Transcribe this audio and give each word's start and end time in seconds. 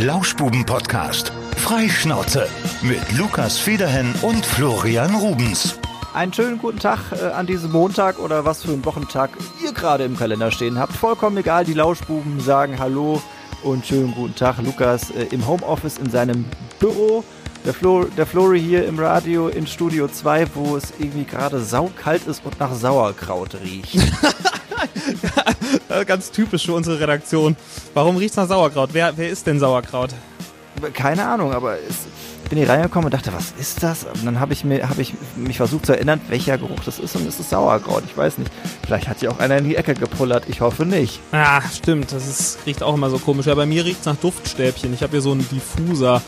Lauschbuben-Podcast. 0.00 1.32
Freischnauze 1.56 2.46
mit 2.82 3.00
Lukas 3.18 3.58
Federhen 3.58 4.14
und 4.22 4.46
Florian 4.46 5.12
Rubens. 5.16 5.76
Einen 6.14 6.32
schönen 6.32 6.58
guten 6.58 6.78
Tag 6.78 7.00
äh, 7.20 7.32
an 7.32 7.48
diesem 7.48 7.72
Montag 7.72 8.20
oder 8.20 8.44
was 8.44 8.62
für 8.62 8.70
einen 8.70 8.84
Wochentag 8.84 9.30
ihr 9.60 9.72
gerade 9.72 10.04
im 10.04 10.16
Kalender 10.16 10.52
stehen 10.52 10.78
habt. 10.78 10.92
Vollkommen 10.92 11.36
egal, 11.38 11.64
die 11.64 11.74
Lauschbuben 11.74 12.38
sagen 12.38 12.78
Hallo 12.78 13.20
und 13.64 13.84
schönen 13.86 14.14
guten 14.14 14.36
Tag. 14.36 14.58
Lukas 14.62 15.10
äh, 15.10 15.24
im 15.32 15.44
Homeoffice 15.48 15.98
in 15.98 16.08
seinem 16.10 16.44
Büro. 16.78 17.24
Der, 17.64 17.74
Flo, 17.74 18.04
der 18.04 18.26
Flori 18.26 18.60
hier 18.60 18.86
im 18.86 19.00
Radio 19.00 19.48
in 19.48 19.66
Studio 19.66 20.06
2, 20.06 20.46
wo 20.54 20.76
es 20.76 20.92
irgendwie 21.00 21.24
gerade 21.24 21.58
saukalt 21.58 22.24
ist 22.28 22.44
und 22.44 22.60
nach 22.60 22.72
Sauerkraut 22.72 23.56
riecht. 23.64 23.98
Ganz 26.06 26.30
typisch 26.30 26.66
für 26.66 26.72
unsere 26.72 27.00
Redaktion. 27.00 27.56
Warum 27.94 28.16
riecht 28.16 28.30
es 28.30 28.36
nach 28.36 28.48
Sauerkraut? 28.48 28.90
Wer, 28.92 29.16
wer 29.16 29.28
ist 29.28 29.46
denn 29.46 29.58
Sauerkraut? 29.58 30.10
Keine 30.94 31.26
Ahnung, 31.26 31.52
aber 31.52 31.74
es, 31.74 32.06
bin 32.48 32.58
hier 32.58 32.68
reingekommen 32.68 33.06
und 33.06 33.14
dachte, 33.14 33.32
was 33.32 33.52
ist 33.58 33.82
das? 33.82 34.04
Und 34.04 34.24
dann 34.24 34.40
habe 34.40 34.52
ich, 34.52 34.64
mir, 34.64 34.88
hab 34.88 34.98
ich 34.98 35.14
mich 35.36 35.56
versucht 35.56 35.86
zu 35.86 35.92
erinnern, 35.92 36.20
welcher 36.28 36.58
Geruch 36.58 36.80
das 36.84 36.98
ist 36.98 37.16
und 37.16 37.26
es 37.26 37.38
ist 37.38 37.50
Sauerkraut. 37.50 38.02
Ich 38.06 38.16
weiß 38.16 38.38
nicht. 38.38 38.50
Vielleicht 38.84 39.08
hat 39.08 39.20
ja 39.22 39.30
auch 39.30 39.38
einer 39.38 39.58
in 39.58 39.64
die 39.64 39.76
Ecke 39.76 39.94
gepullert. 39.94 40.44
Ich 40.48 40.60
hoffe 40.60 40.86
nicht. 40.86 41.20
Ah, 41.32 41.62
stimmt. 41.70 42.12
Das 42.12 42.26
ist, 42.26 42.58
riecht 42.66 42.82
auch 42.82 42.94
immer 42.94 43.10
so 43.10 43.18
komisch. 43.18 43.46
Ja, 43.46 43.54
bei 43.54 43.66
mir 43.66 43.84
riecht 43.84 44.00
es 44.00 44.06
nach 44.06 44.16
Duftstäbchen. 44.16 44.92
Ich 44.94 45.02
habe 45.02 45.12
hier 45.12 45.20
so 45.20 45.32
einen 45.32 45.48
Diffuser 45.48 46.22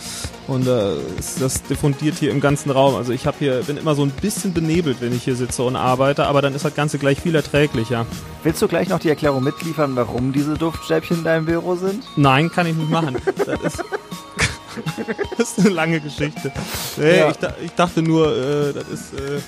und 0.51 0.67
äh, 0.67 0.97
das 1.39 1.63
diffundiert 1.63 2.17
hier 2.19 2.31
im 2.31 2.41
ganzen 2.41 2.71
Raum. 2.71 2.97
Also 2.97 3.13
ich 3.13 3.27
habe 3.27 3.37
hier 3.39 3.63
bin 3.63 3.77
immer 3.77 3.95
so 3.95 4.03
ein 4.03 4.11
bisschen 4.11 4.53
benebelt, 4.53 4.99
wenn 5.01 5.15
ich 5.15 5.25
hier 5.25 5.37
sitze 5.37 5.63
und 5.63 5.77
arbeite, 5.77 6.27
aber 6.27 6.43
dann 6.43 6.55
ist 6.55 6.65
das 6.65 6.75
Ganze 6.75 6.99
gleich 6.99 7.21
viel 7.21 7.35
erträglicher. 7.35 8.05
Willst 8.43 8.61
du 8.61 8.69
gleich 8.69 8.89
noch 8.89 8.99
die 8.99 9.09
Erklärung 9.09 9.45
mitliefern, 9.45 9.95
warum 9.97 10.33
diese 10.33 10.55
Duftstäbchen 10.55 11.19
in 11.19 11.25
deinem 11.25 11.47
Büro 11.47 11.77
sind? 11.77 12.05
Nein, 12.17 12.51
kann 12.51 12.67
ich 12.67 12.75
nicht 12.75 12.91
machen. 12.91 13.17
Das 13.47 13.61
ist, 13.61 13.85
das 15.39 15.59
ist 15.59 15.61
eine 15.61 15.75
lange 15.75 16.01
Geschichte. 16.01 16.53
Nee, 16.97 17.19
Ja. 17.19 17.31
ich, 17.31 17.37
ich 17.65 17.73
dachte 17.73 18.03
nur, 18.03 18.29
äh, 18.37 18.73
das 18.73 18.89
ist, 18.89 19.15
äh, 19.15 19.41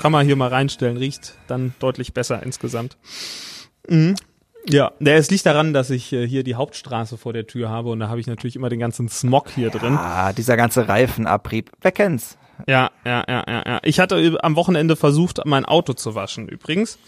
kann 0.00 0.12
man 0.12 0.26
hier 0.26 0.36
mal 0.36 0.48
reinstellen, 0.48 0.96
riecht 0.96 1.34
dann 1.46 1.74
deutlich 1.78 2.12
besser 2.14 2.42
insgesamt. 2.42 2.96
Mhm. 3.88 4.14
Ja, 4.68 4.90
es 4.98 5.30
liegt 5.30 5.46
daran, 5.46 5.72
dass 5.72 5.90
ich 5.90 6.12
äh, 6.12 6.26
hier 6.26 6.42
die 6.42 6.56
Hauptstraße 6.56 7.16
vor 7.18 7.32
der 7.32 7.46
Tür 7.46 7.68
habe 7.68 7.90
und 7.90 8.00
da 8.00 8.08
habe 8.08 8.18
ich 8.18 8.26
natürlich 8.26 8.56
immer 8.56 8.68
den 8.68 8.80
ganzen 8.80 9.08
Smog 9.08 9.50
hier 9.54 9.70
drin. 9.70 9.96
Ah, 9.96 10.32
dieser 10.32 10.56
ganze 10.56 10.88
Reifenabrieb. 10.88 11.70
Wer 11.80 11.92
kennt's? 11.92 12.36
Ja, 12.66 12.90
ja, 13.04 13.22
ja, 13.28 13.44
ja, 13.46 13.62
ja. 13.66 13.80
Ich 13.84 14.00
hatte 14.00 14.38
am 14.42 14.56
Wochenende 14.56 14.96
versucht, 14.96 15.40
mein 15.44 15.64
Auto 15.66 15.92
zu 15.92 16.14
waschen 16.14 16.48
übrigens. 16.48 16.98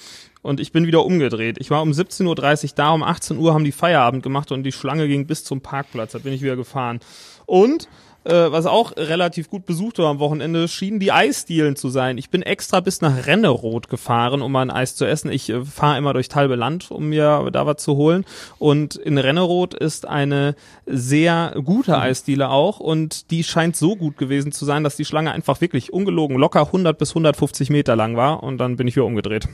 Und 0.40 0.60
ich 0.60 0.70
bin 0.70 0.86
wieder 0.86 1.04
umgedreht. 1.04 1.56
Ich 1.58 1.70
war 1.70 1.82
um 1.82 1.90
17.30 1.90 2.26
Uhr 2.64 2.70
da, 2.76 2.90
um 2.90 3.02
18 3.02 3.38
Uhr 3.38 3.54
haben 3.54 3.64
die 3.64 3.72
Feierabend 3.72 4.22
gemacht 4.22 4.52
und 4.52 4.62
die 4.62 4.70
Schlange 4.72 5.08
ging 5.08 5.26
bis 5.26 5.42
zum 5.42 5.60
Parkplatz. 5.60 6.12
Da 6.12 6.18
bin 6.20 6.32
ich 6.32 6.42
wieder 6.42 6.54
gefahren. 6.54 7.00
Und 7.48 7.88
äh, 8.24 8.52
was 8.52 8.66
auch 8.66 8.94
relativ 8.96 9.48
gut 9.48 9.64
besucht 9.64 9.98
war 9.98 10.10
am 10.10 10.18
Wochenende, 10.18 10.68
schienen 10.68 11.00
die 11.00 11.12
Eisdielen 11.12 11.76
zu 11.76 11.88
sein. 11.88 12.18
Ich 12.18 12.28
bin 12.28 12.42
extra 12.42 12.80
bis 12.80 13.00
nach 13.00 13.26
Renneroth 13.26 13.88
gefahren, 13.88 14.42
um 14.42 14.52
mal 14.52 14.62
ein 14.62 14.70
Eis 14.70 14.96
zu 14.96 15.06
essen. 15.06 15.32
Ich 15.32 15.48
äh, 15.48 15.64
fahre 15.64 15.96
immer 15.96 16.12
durchs 16.12 16.34
halbe 16.34 16.54
Land, 16.54 16.90
um 16.90 17.08
mir 17.08 17.48
da 17.50 17.64
was 17.64 17.82
zu 17.82 17.96
holen. 17.96 18.26
Und 18.58 18.96
in 18.96 19.16
Renneroth 19.16 19.72
ist 19.72 20.06
eine 20.06 20.56
sehr 20.84 21.54
gute 21.64 21.98
Eisdiele 21.98 22.50
auch 22.50 22.80
und 22.80 23.30
die 23.30 23.44
scheint 23.44 23.76
so 23.76 23.96
gut 23.96 24.18
gewesen 24.18 24.52
zu 24.52 24.66
sein, 24.66 24.84
dass 24.84 24.96
die 24.96 25.06
Schlange 25.06 25.32
einfach 25.32 25.62
wirklich 25.62 25.94
ungelogen 25.94 26.36
locker 26.36 26.66
100 26.66 26.98
bis 26.98 27.12
150 27.12 27.70
Meter 27.70 27.96
lang 27.96 28.16
war 28.16 28.42
und 28.42 28.58
dann 28.58 28.76
bin 28.76 28.86
ich 28.86 28.96
wieder 28.96 29.06
umgedreht. 29.06 29.48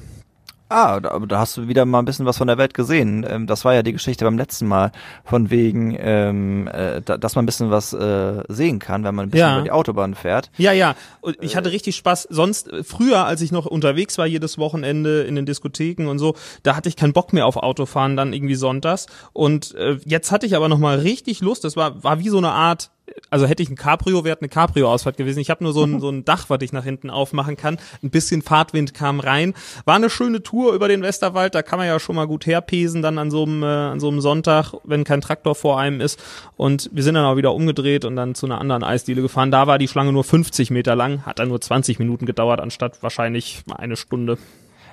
Ah, 0.70 0.98
da, 0.98 1.18
da 1.18 1.38
hast 1.38 1.56
du 1.56 1.68
wieder 1.68 1.84
mal 1.84 1.98
ein 1.98 2.04
bisschen 2.06 2.24
was 2.26 2.38
von 2.38 2.46
der 2.48 2.56
Welt 2.58 2.72
gesehen. 2.74 3.24
Ähm, 3.28 3.46
das 3.46 3.64
war 3.64 3.74
ja 3.74 3.82
die 3.82 3.92
Geschichte 3.92 4.24
beim 4.24 4.38
letzten 4.38 4.66
Mal, 4.66 4.92
von 5.22 5.50
wegen, 5.50 5.94
ähm, 6.00 6.68
äh, 6.68 7.02
da, 7.02 7.18
dass 7.18 7.34
man 7.36 7.44
ein 7.44 7.46
bisschen 7.46 7.70
was 7.70 7.92
äh, 7.92 8.42
sehen 8.48 8.78
kann, 8.78 9.04
wenn 9.04 9.14
man 9.14 9.26
ein 9.26 9.30
bisschen 9.30 9.46
Ja. 9.46 9.54
über 9.56 9.64
die 9.64 9.70
Autobahn 9.70 10.14
fährt. 10.14 10.50
Ja, 10.56 10.72
ja. 10.72 10.94
Und 11.20 11.36
ich 11.42 11.54
hatte 11.56 11.70
richtig 11.70 11.96
Spaß. 11.96 12.28
Sonst, 12.30 12.72
äh, 12.72 12.82
früher, 12.82 13.26
als 13.26 13.42
ich 13.42 13.52
noch 13.52 13.66
unterwegs 13.66 14.16
war, 14.19 14.26
jedes 14.26 14.56
Wochenende 14.58 15.22
in 15.24 15.34
den 15.36 15.44
Diskotheken 15.47 16.08
und 16.08 16.19
so, 16.19 16.34
da 16.62 16.76
hatte 16.76 16.88
ich 16.88 16.97
keinen 16.97 17.12
Bock 17.12 17.32
mehr 17.34 17.47
auf 17.47 17.56
Autofahren, 17.56 18.16
dann 18.16 18.32
irgendwie 18.32 18.54
sonntags. 18.54 19.06
Und 19.32 19.74
äh, 19.74 19.98
jetzt 20.06 20.32
hatte 20.32 20.47
ich 20.47 20.56
aber 20.56 20.69
nochmal 20.70 20.98
richtig 20.98 21.41
Lust. 21.41 21.64
Das 21.64 21.76
war, 21.76 22.03
war 22.03 22.19
wie 22.20 22.30
so 22.30 22.38
eine 22.38 22.50
Art, 22.53 22.91
also 23.31 23.47
hätte 23.47 23.62
ich 23.62 23.70
ein 23.70 23.76
Cabrio, 23.76 24.25
wäre 24.25 24.38
eine 24.38 24.48
Cabrio-Ausfahrt 24.48 25.16
gewesen. 25.16 25.41
Ich 25.41 25.50
habe 25.50 25.62
nur 25.65 25.72
so 25.72 25.84
ein, 25.84 26.00
so 26.04 26.09
ein 26.09 26.25
Dach, 26.25 26.47
was 26.48 26.62
ich 26.62 26.72
nach 26.72 26.84
hinten 26.84 27.10
aufmachen 27.10 27.56
kann. 27.56 27.78
Ein 28.03 28.10
bisschen 28.10 28.42
Fahrtwind 28.42 28.94
kam 28.94 29.20
rein. 29.20 29.54
War 29.84 29.97
eine 29.97 30.10
schöne 30.10 30.42
Tour 30.42 30.72
über 30.72 30.88
den 30.88 31.03
Westerwald. 31.03 31.54
Da 31.54 31.62
kann 31.62 31.78
man 31.78 31.87
ja 31.87 31.98
schon 32.00 32.16
mal 32.16 32.26
gut 32.26 32.47
herpesen 32.47 33.03
dann 33.03 33.19
an 33.19 33.31
so 33.31 33.44
einem, 33.44 33.62
äh, 33.62 33.66
an 33.66 34.00
so 34.00 34.09
einem 34.09 34.20
Sonntag, 34.20 34.75
wenn 34.84 35.04
kein 35.04 35.20
Traktor 35.20 35.54
vor 35.54 35.78
einem 35.78 36.00
ist. 36.00 36.22
Und 36.56 36.91
wir 36.92 37.03
sind 37.03 37.15
dann 37.15 37.25
auch 37.25 37.37
wieder 37.37 37.54
umgedreht 37.54 38.04
und 38.04 38.16
dann 38.16 38.34
zu 38.34 38.47
einer 38.47 38.60
anderen 38.60 38.84
Eisdiele 38.84 39.22
gefahren. 39.22 39.50
Da 39.50 39.66
war 39.66 39.78
die 39.78 39.88
Schlange 39.88 40.12
nur 40.12 40.25
50 40.25 40.71
Meter 40.71 40.94
lang, 40.94 41.26
hat 41.26 41.38
dann 41.38 41.48
nur 41.48 41.60
20 41.60 41.98
Minuten 41.98 42.26
gedauert, 42.26 42.60
anstatt 42.60 43.03
wahrscheinlich 43.03 43.62
eine 43.76 43.97
Stunde. 43.97 44.38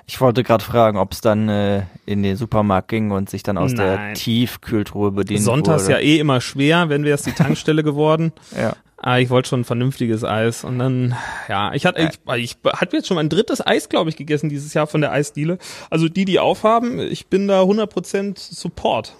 Ich 0.06 0.20
wollte 0.20 0.42
gerade 0.42 0.64
fragen, 0.64 0.98
ob 0.98 1.12
es 1.12 1.20
dann 1.20 1.48
äh, 1.48 1.82
in 2.06 2.22
den 2.22 2.36
Supermarkt 2.36 2.88
ging 2.88 3.10
und 3.12 3.30
sich 3.30 3.42
dann 3.42 3.56
aus 3.56 3.74
der 3.74 3.96
Nein. 3.96 4.14
Tiefkühltruhe 4.14 5.12
bedient 5.12 5.42
Sonntags 5.42 5.84
wurde. 5.84 5.92
ja 5.92 5.98
eh 6.00 6.18
immer 6.18 6.40
schwer, 6.40 6.88
wenn 6.88 7.04
wäre 7.04 7.14
es 7.14 7.22
die 7.22 7.32
Tankstelle 7.32 7.82
geworden. 7.82 8.32
Ja. 8.56 8.76
Ah, 9.04 9.18
ich 9.18 9.30
wollte 9.30 9.48
schon 9.48 9.62
ein 9.62 9.64
vernünftiges 9.64 10.22
Eis 10.22 10.62
und 10.62 10.78
dann, 10.78 11.16
ja, 11.48 11.72
ich 11.74 11.86
hatte, 11.86 12.02
ich, 12.02 12.20
ich 12.36 12.56
hatte 12.72 12.96
jetzt 12.96 13.08
schon 13.08 13.16
mein 13.16 13.28
drittes 13.28 13.66
Eis, 13.66 13.88
glaube 13.88 14.10
ich, 14.10 14.16
gegessen 14.16 14.48
dieses 14.48 14.74
Jahr 14.74 14.86
von 14.86 15.00
der 15.00 15.10
Eisdiele. 15.10 15.58
Also 15.90 16.08
die, 16.08 16.24
die 16.24 16.38
aufhaben, 16.38 17.00
ich 17.00 17.26
bin 17.26 17.48
da 17.48 17.62
100% 17.62 18.38
Support. 18.38 19.16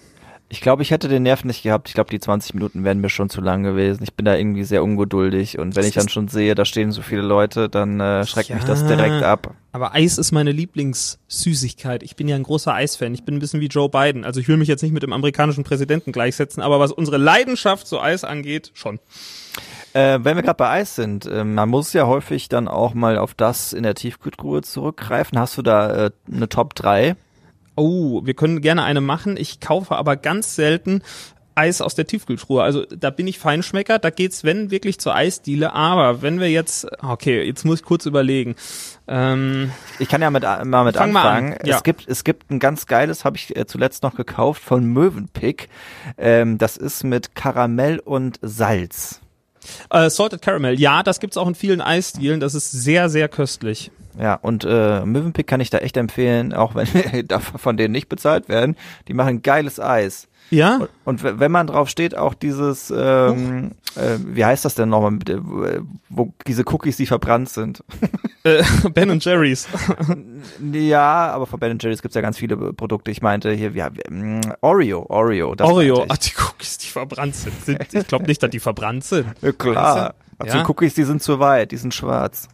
Ich 0.53 0.61
glaube, 0.61 0.83
ich 0.83 0.91
hätte 0.91 1.09
den 1.09 1.23
Nerv 1.23 1.45
nicht 1.45 1.63
gehabt. 1.63 1.89
Ich 1.89 1.95
glaube, 1.95 2.11
die 2.11 2.21
20 2.21 2.53
Minuten 2.53 2.85
wären 2.85 3.01
mir 3.01 3.09
schon 3.09 3.31
zu 3.31 3.41
lang 3.41 3.63
gewesen. 3.63 4.03
Ich 4.03 4.13
bin 4.13 4.27
da 4.27 4.37
irgendwie 4.37 4.65
sehr 4.65 4.85
ungeduldig 4.85 5.59
und 5.59 5.77
wenn 5.77 5.87
ich 5.87 5.95
dann 5.95 6.11
schon 6.11 6.29
sehe, 6.29 6.55
da 6.55 6.67
stehen 6.67 6.93
so 6.93 7.01
viele 7.01 7.23
Leute, 7.23 7.71
dann 7.71 7.99
äh, 8.01 8.27
schreckt 8.27 8.51
mich 8.51 8.65
das 8.65 8.83
Ja. 8.83 8.89
direkt 8.89 9.23
ab. 9.23 9.55
Aber 9.73 9.95
Eis 9.95 10.19
ist 10.19 10.31
meine 10.31 10.53
Lieblingssüßigkeit. 10.53 12.03
Ich 12.03 12.17
bin 12.17 12.29
ja 12.29 12.37
ein 12.37 12.43
großer 12.43 12.75
Eisfan. 12.75 13.15
Ich 13.15 13.25
bin 13.25 13.35
ein 13.37 13.39
bisschen 13.39 13.61
wie 13.63 13.69
Joe 13.69 13.89
Biden. 13.89 14.27
Also 14.27 14.41
ich 14.41 14.49
will 14.49 14.59
mich 14.59 14.69
jetzt 14.69 14.83
nicht 14.83 14.93
mit 14.93 15.03
dem 15.03 15.15
amerikanischen 15.15 15.65
Präsidenten 15.65 16.13
gleichsetzen, 16.13 16.63
aber 16.63 16.79
was 16.81 16.93
unsere 16.93 17.17
Leidenschaft 17.17 17.87
zu 17.87 17.99
Eis 17.99 18.23
angeht, 18.23 18.73
schon. 18.75 18.99
Äh, 19.95 20.19
wenn 20.23 20.37
wir 20.37 20.43
gerade 20.43 20.59
bei 20.59 20.69
Eis 20.69 20.95
sind, 20.97 21.25
äh, 21.25 21.45
man 21.45 21.71
muss 21.71 21.95
ja 21.95 22.07
häufig 22.07 22.51
dann 22.51 22.69
auch 22.69 22.93
mal 22.93 23.17
auf 23.17 23.33
das 23.33 23.73
in 23.73 23.85
der 23.85 23.95
Tiefkühltruhe 23.95 24.61
zurückgreifen. 24.61 25.39
Hast 25.39 25.57
du 25.57 25.63
da 25.63 26.07
äh, 26.07 26.11
eine 26.31 26.51
Top 26.51 26.75
3? 26.75 27.17
Oh, 27.75 28.25
wir 28.25 28.35
können 28.35 28.61
gerne 28.61 28.83
eine 28.85 29.01
machen. 29.01 29.37
Ich 29.37 29.61
kaufe 29.61 29.97
aber 29.97 30.17
ganz 30.17 30.55
selten 30.55 31.03
Eis 31.55 31.83
aus 31.83 31.95
der 31.95 32.07
Tiefkühltruhe. 32.07 32.63
Also 32.63 32.87
da 32.87 33.11
bin 33.11 33.27
ich 33.27 33.39
Feinschmecker. 33.39 33.99
Da 33.99 34.09
geht's, 34.11 34.43
wenn 34.43 34.71
wirklich 34.71 34.99
zur 34.99 35.15
Eisdiele. 35.15 35.73
Aber 35.75 36.23
wenn 36.23 36.41
wir 36.41 36.51
jetzt, 36.51 36.87
okay, 37.03 37.43
jetzt 37.43 37.65
muss 37.65 37.81
ich 37.81 37.85
kurz 37.85 38.07
überlegen. 38.07 38.57
Ähm, 39.09 39.71
Ich 39.99 40.09
kann 40.09 40.23
ja 40.23 40.31
mit, 40.31 40.45
mal 40.45 40.85
mit 40.85 40.97
Fang 40.97 41.13
mal 41.13 41.23
an, 41.23 41.45
anfangen. 41.45 41.57
ja. 41.67 41.77
Es 41.77 41.83
gibt 41.83 42.09
es 42.09 42.25
gibt 42.25 42.51
ein 42.51 42.59
ganz 42.59 42.87
geiles, 42.87 43.25
habe 43.25 43.37
ich 43.37 43.55
äh, 43.55 43.67
zuletzt 43.67 44.03
noch 44.03 44.15
gekauft 44.15 44.63
von 44.63 44.85
Mövenpick. 44.87 45.69
Ähm, 46.17 46.57
das 46.59 46.77
ist 46.77 47.05
mit 47.05 47.35
Karamell 47.35 47.99
und 47.99 48.39
Salz. 48.43 49.21
Äh, 49.91 50.11
Salted 50.11 50.43
Caramel. 50.43 50.79
Ja, 50.79 51.03
das 51.03 51.21
gibt's 51.21 51.37
auch 51.37 51.49
in 51.49 51.55
vielen 51.55 51.81
Eisdielen. 51.81 52.41
Das 52.41 52.55
ist 52.55 52.71
sehr, 52.71 53.09
sehr 53.09 53.29
köstlich. 53.29 53.91
Ja, 54.19 54.35
und 54.35 54.65
äh, 54.65 55.05
Mövenpick 55.05 55.47
kann 55.47 55.61
ich 55.61 55.71
da 55.71 55.79
echt 55.79 55.97
empfehlen, 55.97 56.53
auch 56.53 56.75
wenn 56.75 56.87
wir 56.95 57.41
von 57.41 57.77
denen 57.77 57.93
nicht 57.93 58.09
bezahlt 58.09 58.49
werden. 58.49 58.77
Die 59.09 59.15
machen 59.15 59.43
geiles 59.43 59.81
Eis. 59.81 60.29
Ja? 60.51 60.77
Und, 61.05 61.25
und 61.25 61.41
wenn 61.41 61.51
man 61.51 61.67
drauf 61.67 61.89
steht, 61.89 62.17
auch 62.17 62.35
dieses, 62.35 62.93
ähm, 62.95 63.73
äh, 63.97 64.19
wie 64.25 64.45
heißt 64.45 64.65
das 64.65 64.75
denn 64.75 64.91
nochmal, 64.91 65.15
äh, 65.29 65.81
wo 66.09 66.35
diese 66.47 66.65
Cookies, 66.67 66.97
die 66.97 67.07
verbrannt 67.07 67.49
sind. 67.49 67.85
Äh, 68.45 68.65
ben 68.93 69.09
und 69.11 69.25
Jerry's. 69.25 69.69
Ja, 70.73 71.31
aber 71.31 71.47
von 71.47 71.61
Ben 71.61 71.79
Jerry's 71.81 72.03
gibt's 72.03 72.17
ja 72.17 72.21
ganz 72.21 72.39
viele 72.39 72.57
äh, 72.57 72.73
Produkte. 72.73 73.13
Ich 73.13 73.23
meinte 73.23 73.53
hier, 73.53 73.71
ja, 73.71 73.89
Oreo, 74.63 75.07
Oreo. 75.09 75.55
Das 75.55 75.69
Oreo. 75.71 76.05
Ach, 76.09 76.19
die 76.19 76.33
Cookies, 76.37 76.79
die 76.79 76.89
verbrannt 76.89 77.37
sind. 77.37 77.65
sind 77.65 77.95
ich 77.95 78.05
glaube 78.09 78.25
nicht, 78.25 78.43
dass 78.43 78.51
die 78.51 78.59
verbrannt 78.59 79.05
sind. 79.05 79.27
Ja, 79.43 79.53
klar. 79.53 80.15
Also? 80.39 80.59
Ja. 80.59 80.69
Cookies, 80.69 80.95
die 80.95 81.05
sind 81.05 81.23
zu 81.23 81.39
weit, 81.39 81.71
die 81.71 81.77
sind 81.77 81.95
schwarz. 81.95 82.49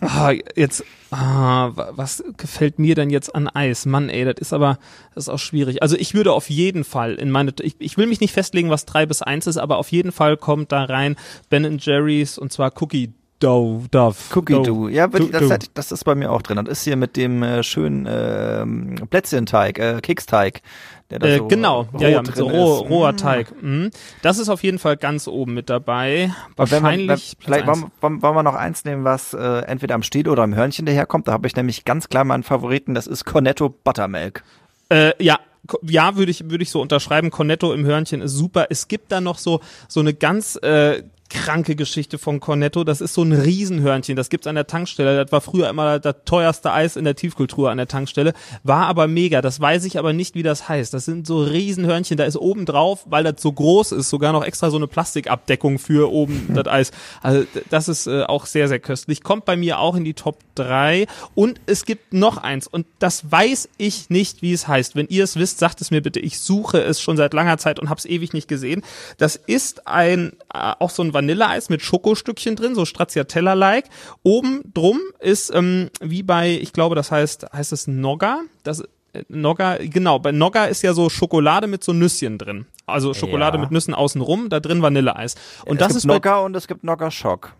Ah, 0.00 0.32
jetzt, 0.56 0.84
ah, 1.10 1.70
wa- 1.74 1.90
was 1.96 2.22
gefällt 2.36 2.78
mir 2.78 2.94
denn 2.94 3.10
jetzt 3.10 3.34
an 3.34 3.48
Eis? 3.48 3.86
Mann, 3.86 4.08
ey, 4.08 4.24
das 4.24 4.34
ist 4.38 4.52
aber, 4.52 4.78
das 5.14 5.24
ist 5.24 5.28
auch 5.28 5.38
schwierig. 5.38 5.82
Also 5.82 5.96
ich 5.96 6.14
würde 6.14 6.32
auf 6.32 6.48
jeden 6.50 6.84
Fall 6.84 7.14
in 7.14 7.30
meine, 7.30 7.52
ich, 7.60 7.74
ich 7.78 7.96
will 7.96 8.06
mich 8.06 8.20
nicht 8.20 8.32
festlegen, 8.32 8.70
was 8.70 8.84
drei 8.86 9.06
bis 9.06 9.22
eins 9.22 9.46
ist, 9.46 9.56
aber 9.56 9.78
auf 9.78 9.90
jeden 9.90 10.12
Fall 10.12 10.36
kommt 10.36 10.72
da 10.72 10.84
rein 10.84 11.16
Ben 11.48 11.78
Jerry's 11.78 12.38
und 12.38 12.52
zwar 12.52 12.72
Cookie 12.80 13.12
Dough, 13.40 13.82
Dove. 13.90 14.16
Cookie 14.34 14.52
Dough. 14.62 14.88
Ja, 14.90 15.06
Do- 15.08 15.18
das, 15.26 15.40
Dough. 15.42 15.50
hat- 15.50 15.70
das 15.74 15.90
ist 15.92 16.04
bei 16.04 16.14
mir 16.14 16.30
auch 16.30 16.42
drin. 16.42 16.56
Das 16.64 16.78
ist 16.78 16.84
hier 16.84 16.96
mit 16.96 17.16
dem 17.16 17.42
äh, 17.42 17.62
schönen 17.62 18.06
ähm, 18.08 18.96
Plätzchenteig, 19.10 19.78
äh, 19.78 20.00
Keksteig. 20.02 20.60
Der 21.10 21.18
da 21.18 21.26
Äh, 21.26 21.38
so 21.38 21.48
genau, 21.48 21.88
ja, 21.98 22.08
ja, 22.08 22.22
mit 22.22 22.36
so 22.36 22.46
roh, 22.48 22.74
roher 22.80 23.12
Mm. 23.12 23.16
Teig. 23.16 23.62
Mhm. 23.62 23.90
Das 24.22 24.38
ist 24.38 24.48
auf 24.48 24.62
jeden 24.62 24.78
Fall 24.78 24.96
ganz 24.96 25.26
oben 25.26 25.54
mit 25.54 25.68
dabei. 25.68 26.28
Man, 26.56 26.70
Wahrscheinlich. 26.70 27.06
Platz 27.06 27.36
vielleicht 27.40 27.66
wollen, 27.66 27.84
wollen, 28.00 28.22
wollen 28.22 28.34
wir 28.36 28.42
noch 28.44 28.54
eins 28.54 28.84
nehmen, 28.84 29.02
was 29.04 29.34
äh, 29.34 29.38
entweder 29.62 29.96
am 29.96 30.02
Stiel 30.04 30.28
oder 30.28 30.42
am 30.44 30.54
Hörnchen 30.54 30.86
daherkommt. 30.86 31.26
Da 31.26 31.32
habe 31.32 31.46
ich 31.48 31.56
nämlich 31.56 31.84
ganz 31.84 32.08
klar 32.08 32.24
meinen 32.24 32.42
Favoriten, 32.44 32.94
das 32.94 33.06
ist 33.08 33.24
Cornetto 33.24 33.70
Buttermilk. 33.70 34.44
Äh, 34.90 35.12
ja, 35.22 35.38
ja, 35.82 36.16
würde 36.16 36.30
ich, 36.30 36.48
würde 36.50 36.62
ich 36.62 36.70
so 36.70 36.80
unterschreiben. 36.80 37.30
Cornetto 37.30 37.72
im 37.72 37.84
Hörnchen 37.84 38.20
ist 38.22 38.32
super. 38.32 38.66
Es 38.70 38.86
gibt 38.86 39.10
da 39.10 39.20
noch 39.20 39.38
so, 39.38 39.60
so 39.88 40.00
eine 40.00 40.14
ganz, 40.14 40.56
äh, 40.62 41.02
kranke 41.30 41.76
Geschichte 41.76 42.18
von 42.18 42.40
Cornetto. 42.40 42.84
Das 42.84 43.00
ist 43.00 43.14
so 43.14 43.22
ein 43.22 43.32
Riesenhörnchen. 43.32 44.16
Das 44.16 44.28
gibt's 44.28 44.46
an 44.46 44.56
der 44.56 44.66
Tankstelle. 44.66 45.24
Das 45.24 45.32
war 45.32 45.40
früher 45.40 45.68
immer 45.70 45.98
das 45.98 46.16
teuerste 46.24 46.72
Eis 46.72 46.96
in 46.96 47.04
der 47.04 47.14
Tiefkultur 47.14 47.70
an 47.70 47.78
der 47.78 47.88
Tankstelle. 47.88 48.34
War 48.64 48.86
aber 48.86 49.08
mega. 49.08 49.40
Das 49.40 49.60
weiß 49.60 49.84
ich 49.84 49.98
aber 49.98 50.12
nicht, 50.12 50.34
wie 50.34 50.42
das 50.42 50.68
heißt. 50.68 50.92
Das 50.92 51.04
sind 51.04 51.26
so 51.26 51.42
Riesenhörnchen. 51.42 52.16
Da 52.16 52.24
ist 52.24 52.36
oben 52.36 52.66
drauf, 52.66 53.06
weil 53.06 53.24
das 53.24 53.40
so 53.40 53.52
groß 53.52 53.92
ist, 53.92 54.10
sogar 54.10 54.32
noch 54.32 54.44
extra 54.44 54.70
so 54.70 54.76
eine 54.76 54.88
Plastikabdeckung 54.88 55.78
für 55.78 56.12
oben 56.12 56.48
das 56.54 56.66
Eis. 56.66 56.90
Also 57.22 57.46
das 57.70 57.88
ist 57.88 58.06
äh, 58.06 58.24
auch 58.24 58.46
sehr, 58.46 58.68
sehr 58.68 58.80
köstlich. 58.80 59.22
Kommt 59.22 59.44
bei 59.44 59.56
mir 59.56 59.78
auch 59.78 59.94
in 59.94 60.04
die 60.04 60.14
Top 60.14 60.38
3. 60.56 61.06
Und 61.34 61.60
es 61.66 61.84
gibt 61.84 62.12
noch 62.12 62.38
eins. 62.38 62.66
Und 62.66 62.86
das 62.98 63.30
weiß 63.30 63.68
ich 63.78 64.10
nicht, 64.10 64.42
wie 64.42 64.52
es 64.52 64.66
heißt. 64.66 64.96
Wenn 64.96 65.06
ihr 65.08 65.24
es 65.24 65.36
wisst, 65.36 65.58
sagt 65.58 65.80
es 65.80 65.90
mir 65.90 66.02
bitte. 66.02 66.18
Ich 66.18 66.40
suche 66.40 66.82
es 66.82 67.00
schon 67.00 67.16
seit 67.16 67.32
langer 67.34 67.58
Zeit 67.58 67.78
und 67.78 67.88
habe 67.88 67.98
es 67.98 68.06
ewig 68.06 68.32
nicht 68.32 68.48
gesehen. 68.48 68.82
Das 69.16 69.36
ist 69.36 69.86
ein, 69.86 70.32
äh, 70.52 70.72
auch 70.78 70.90
so 70.90 71.02
ein 71.02 71.14
Vanilleeis 71.24 71.68
mit 71.68 71.82
Schokostückchen 71.82 72.56
drin, 72.56 72.74
so 72.74 72.84
Stracciatella-like. 72.84 73.84
Oben 74.22 74.62
drum 74.72 74.98
ist, 75.20 75.54
ähm, 75.54 75.90
wie 76.00 76.22
bei, 76.22 76.50
ich 76.50 76.72
glaube, 76.72 76.94
das 76.94 77.10
heißt, 77.10 77.46
heißt 77.52 77.72
es 77.72 77.86
Nogga? 77.86 78.40
Das, 78.62 78.80
äh, 79.12 79.24
Nogga, 79.28 79.76
genau, 79.80 80.18
bei 80.18 80.32
Nogga 80.32 80.64
ist 80.64 80.82
ja 80.82 80.94
so 80.94 81.10
Schokolade 81.10 81.66
mit 81.66 81.84
so 81.84 81.92
Nüsschen 81.92 82.38
drin. 82.38 82.66
Also 82.86 83.12
Schokolade 83.14 83.58
Ja. 83.58 83.62
mit 83.62 83.70
Nüssen 83.70 83.94
außenrum, 83.94 84.48
da 84.48 84.60
drin 84.60 84.80
Vanilleeis. 84.82 85.34
Und 85.66 85.76
es 85.76 85.78
das 85.80 85.88
gibt 85.88 85.96
ist 85.98 86.04
Nogger 86.06 86.42
und 86.42 86.56
es 86.56 86.66
gibt 86.66 86.84
Nogger 86.84 87.10
Schock. 87.10 87.52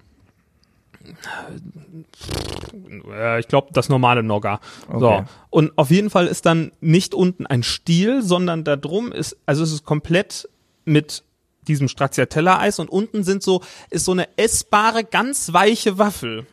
äh, 3.12 3.40
ich 3.40 3.48
glaube, 3.48 3.68
das 3.72 3.88
normale 3.88 4.22
Nogga. 4.22 4.60
So. 4.98 5.06
Okay. 5.10 5.24
Und 5.50 5.76
auf 5.76 5.90
jeden 5.90 6.10
Fall 6.10 6.26
ist 6.26 6.46
dann 6.46 6.72
nicht 6.80 7.14
unten 7.14 7.46
ein 7.46 7.62
Stiel, 7.62 8.22
sondern 8.22 8.64
da 8.64 8.76
drum 8.76 9.12
ist, 9.12 9.36
also 9.46 9.62
es 9.62 9.72
ist 9.72 9.84
komplett 9.84 10.48
mit 10.84 11.22
diesem 11.70 11.88
Stracciatella-Eis 11.88 12.78
und 12.78 12.90
unten 12.90 13.24
sind 13.24 13.42
so, 13.42 13.62
ist 13.90 14.04
so 14.04 14.12
eine 14.12 14.28
essbare, 14.36 15.04
ganz 15.04 15.52
weiche 15.52 15.98
Waffel. 15.98 16.46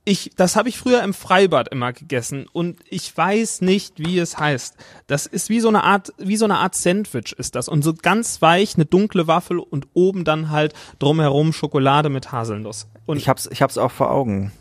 Ich, 0.06 0.32
das 0.36 0.56
habe 0.56 0.70
ich 0.70 0.80
früher 0.80 1.04
im 1.04 1.14
Freibad 1.14 1.68
immer 1.68 1.94
gegessen 1.94 2.48
und 2.52 2.80
ich 2.90 3.16
weiß 3.16 3.62
nicht, 3.62 4.00
wie 4.00 4.18
es 4.18 4.40
heißt. 4.40 4.76
Das 5.06 5.28
ist 5.28 5.50
wie 5.50 5.60
so 5.60 5.68
eine 5.68 5.84
Art, 5.84 6.14
wie 6.18 6.38
so 6.38 6.46
eine 6.46 6.58
Art 6.58 6.74
Sandwich 6.74 7.34
ist 7.38 7.54
das 7.54 7.68
und 7.68 7.84
so 7.84 7.94
ganz 7.94 8.42
weich, 8.42 8.74
eine 8.74 8.86
dunkle 8.86 9.28
Waffel 9.28 9.60
und 9.60 9.86
oben 9.94 10.24
dann 10.24 10.50
halt 10.50 10.74
drumherum 10.98 11.54
Schokolade 11.54 12.10
mit 12.10 12.32
Haselnuss. 12.32 12.88
Und 13.06 13.18
Ich 13.18 13.30
hab's, 13.30 13.48
ich 13.52 13.62
hab's 13.62 13.78
auch 13.78 13.92
vor 13.92 14.10
Augen. 14.10 14.52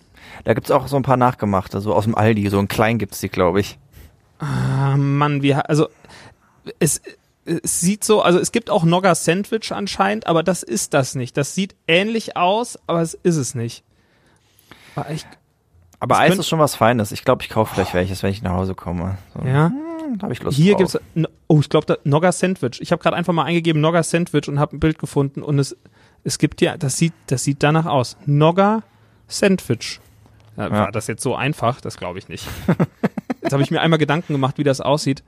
Da 0.44 0.52
gibt's 0.52 0.70
auch 0.70 0.86
so 0.86 0.96
ein 0.96 1.02
paar 1.02 1.16
nachgemachte, 1.16 1.80
so 1.80 1.94
aus 1.94 2.04
dem 2.04 2.14
Aldi, 2.14 2.50
so 2.50 2.58
ein 2.58 2.68
klein 2.68 2.98
gibt's 2.98 3.20
die, 3.20 3.30
glaube 3.30 3.60
ich. 3.60 3.78
Ah, 4.40 4.98
Mann, 4.98 5.40
wie, 5.40 5.54
also 5.54 5.88
es, 6.78 7.00
es 7.48 7.80
sieht 7.80 8.04
so, 8.04 8.22
also 8.22 8.38
es 8.38 8.52
gibt 8.52 8.70
auch 8.70 8.84
Nogger 8.84 9.14
Sandwich 9.14 9.72
anscheinend, 9.72 10.26
aber 10.26 10.42
das 10.42 10.62
ist 10.62 10.94
das 10.94 11.14
nicht. 11.14 11.36
Das 11.36 11.54
sieht 11.54 11.74
ähnlich 11.86 12.36
aus, 12.36 12.78
aber 12.86 13.00
es 13.02 13.14
ist 13.14 13.36
es 13.36 13.54
nicht. 13.54 13.82
War 14.94 15.08
echt, 15.10 15.26
Aber 16.00 16.14
Das 16.14 16.22
Eis 16.22 16.28
könnt- 16.30 16.40
ist 16.40 16.48
schon 16.48 16.58
was 16.58 16.74
Feines. 16.74 17.12
Ich 17.12 17.24
glaube, 17.24 17.42
ich 17.42 17.48
kaufe 17.48 17.74
vielleicht 17.74 17.94
welches, 17.94 18.22
wenn 18.22 18.30
ich 18.30 18.42
nach 18.42 18.52
Hause 18.52 18.74
komme. 18.74 19.18
So. 19.34 19.44
ja. 19.46 19.66
Hm, 19.68 20.18
da 20.18 20.22
habe 20.24 20.32
ich 20.32 20.42
Lust 20.42 20.56
Hier 20.56 20.72
drauf. 20.74 20.92
gibt's, 20.92 20.98
n- 21.14 21.26
oh, 21.48 21.60
ich 21.60 21.68
glaube, 21.68 21.98
Nogger 22.04 22.32
Sandwich. 22.32 22.80
Ich 22.80 22.92
habe 22.92 23.02
gerade 23.02 23.16
einfach 23.16 23.32
mal 23.32 23.44
eingegeben 23.44 23.80
Nogger 23.80 24.02
Sandwich 24.02 24.48
und 24.48 24.58
habe 24.58 24.76
ein 24.76 24.80
Bild 24.80 24.98
gefunden 24.98 25.42
und 25.42 25.58
es, 25.58 25.76
es 26.24 26.38
gibt 26.38 26.60
ja, 26.60 26.76
das 26.76 26.96
sieht, 26.96 27.12
das 27.26 27.44
sieht 27.44 27.62
danach 27.62 27.86
aus. 27.86 28.16
Nogger 28.26 28.82
Sandwich. 29.26 30.00
Ja, 30.56 30.70
War 30.70 30.78
Ja. 30.86 30.90
das 30.90 31.06
jetzt 31.06 31.22
so 31.22 31.34
einfach? 31.36 31.80
Das 31.80 31.96
glaube 31.96 32.18
ich 32.18 32.28
nicht. 32.28 32.44
Jetzt 33.42 33.52
habe 33.52 33.62
ich 33.62 33.70
mir 33.70 33.80
einmal 33.80 33.98
Gedanken 34.00 34.32
gemacht, 34.34 34.58
wie 34.58 34.64
das 34.64 34.80
aussieht. 34.80 35.22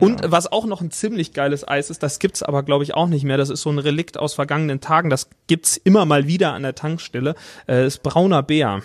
Und 0.00 0.22
was 0.24 0.50
auch 0.50 0.66
noch 0.66 0.80
ein 0.80 0.90
ziemlich 0.90 1.32
geiles 1.32 1.66
Eis 1.66 1.90
ist, 1.90 2.02
das 2.02 2.18
gibt's 2.18 2.42
aber 2.42 2.62
glaube 2.62 2.84
ich 2.84 2.94
auch 2.94 3.06
nicht 3.06 3.24
mehr. 3.24 3.36
Das 3.36 3.50
ist 3.50 3.62
so 3.62 3.70
ein 3.70 3.78
Relikt 3.78 4.18
aus 4.18 4.34
vergangenen 4.34 4.80
Tagen. 4.80 5.10
Das 5.10 5.28
gibt's 5.46 5.76
immer 5.76 6.04
mal 6.04 6.26
wieder 6.26 6.52
an 6.52 6.62
der 6.62 6.74
Tankstelle. 6.74 7.34
Äh, 7.68 7.86
ist 7.86 8.02
brauner 8.02 8.42
Bär. 8.42 8.82